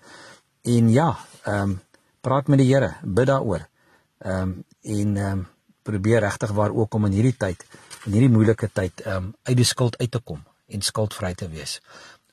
en 0.61 0.89
ja, 0.89 1.17
ehm 1.43 1.61
um, 1.61 1.81
praat 2.27 2.51
met 2.51 2.61
die 2.61 2.69
Here, 2.69 2.93
bid 3.03 3.31
daaroor. 3.31 3.67
Ehm 4.19 4.41
um, 4.41 4.65
en 4.81 5.17
ehm 5.17 5.31
um, 5.31 5.47
probeer 5.87 6.19
regtig 6.19 6.51
waar 6.51 6.75
ook 6.75 6.93
om 6.93 7.05
in 7.07 7.15
hierdie 7.15 7.37
tyd, 7.37 7.63
in 8.05 8.17
hierdie 8.17 8.33
moeilike 8.33 8.69
tyd 8.73 9.01
ehm 9.05 9.15
um, 9.15 9.33
uit 9.43 9.57
die 9.57 9.65
skuld 9.65 9.97
uit 9.97 10.11
te 10.11 10.19
kom 10.19 10.43
en 10.67 10.81
skuldvry 10.81 11.33
te 11.33 11.49
wees. 11.49 11.79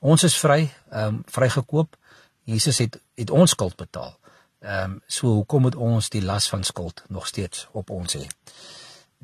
Ons 0.00 0.24
is 0.30 0.38
vry, 0.38 0.70
ehm 0.90 1.06
um, 1.06 1.22
vrygekoop. 1.26 1.96
Jesus 2.44 2.78
het 2.78 3.00
het 3.14 3.30
ons 3.30 3.50
skuld 3.50 3.76
betaal. 3.76 4.16
Ehm 4.60 4.90
um, 4.90 5.00
so 5.06 5.34
hoekom 5.40 5.68
moet 5.68 5.74
ons 5.74 6.10
die 6.10 6.22
las 6.22 6.48
van 6.48 6.64
skuld 6.64 7.04
nog 7.08 7.26
steeds 7.26 7.68
op 7.72 7.90
ons 7.90 8.18
hê? 8.18 8.26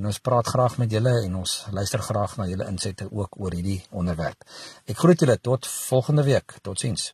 en 0.00 0.08
ons 0.08 0.16
praat 0.24 0.48
graag 0.48 0.78
met 0.80 0.88
julle 0.92 1.12
en 1.26 1.34
ons 1.42 1.50
luister 1.76 2.00
graag 2.00 2.36
na 2.40 2.46
julle 2.48 2.64
insette 2.72 3.04
ook 3.10 3.36
oor 3.36 3.52
hierdie 3.52 3.82
onderwerp. 3.92 4.40
Ek 4.88 4.96
groet 4.96 5.20
julle 5.20 5.36
tot 5.36 5.68
volgende 5.68 6.24
week. 6.24 6.56
Totsiens. 6.64 7.12